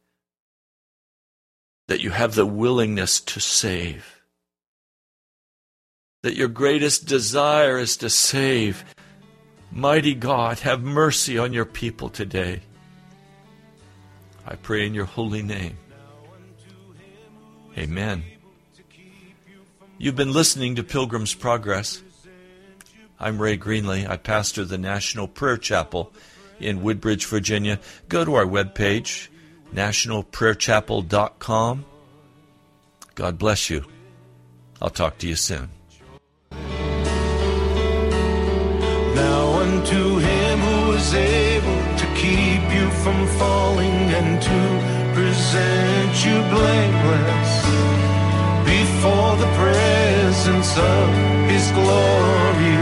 that 1.89 2.01
you 2.01 2.11
have 2.11 2.35
the 2.35 2.47
willingness 2.47 3.21
to 3.21 3.39
save, 3.39 4.23
that 6.23 6.37
your 6.37 6.49
greatest 6.49 7.05
desire 7.05 7.79
is 7.79 7.99
to 7.99 8.09
save. 8.09 8.83
Mighty 9.75 10.15
God, 10.15 10.61
have 10.61 10.83
mercy 10.83 11.39
on 11.39 11.55
your 11.55 11.65
people 11.65 12.11
today. 12.11 12.61
I 14.47 14.57
pray 14.57 14.87
in 14.87 14.93
your 14.93 15.07
holy 15.07 15.43
name. 15.43 15.79
Amen. 17.79 18.23
You've 19.97 20.17
been 20.17 20.35
listening 20.35 20.77
to 20.77 20.83
Pilgrim's 20.83 21.33
Progress. 21.33 22.03
I'm 23.19 23.41
Ray 23.41 23.57
Greenley. 23.57 24.07
I 24.07 24.19
pastor 24.19 24.67
the 24.67 24.77
National 24.77 25.27
Prayer 25.27 25.57
Chapel 25.57 26.13
in 26.61 26.83
Woodbridge, 26.83 27.25
Virginia. 27.25 27.81
Go 28.11 28.27
to 28.27 28.35
our 28.35 28.45
webpage, 28.45 29.29
nationalprayerchapel.com. 29.73 31.85
God 33.15 33.39
bless 33.39 33.71
you. 33.71 33.87
I'll 34.83 34.91
talk 34.91 35.17
to 35.19 35.27
you 35.27 35.37
soon. 35.37 35.71
Unto 39.73 40.19
him 40.19 40.59
who 40.59 40.93
is 40.93 41.15
able 41.15 41.81
to 41.97 42.07
keep 42.15 42.63
you 42.77 42.87
from 43.03 43.27
falling 43.41 44.01
and 44.19 44.31
to 44.49 44.61
present 45.17 46.13
you 46.27 46.37
blameless 46.53 47.53
before 48.69 49.33
the 49.43 49.51
presence 49.63 50.77
of 50.77 51.09
his 51.49 51.65
glory 51.73 52.82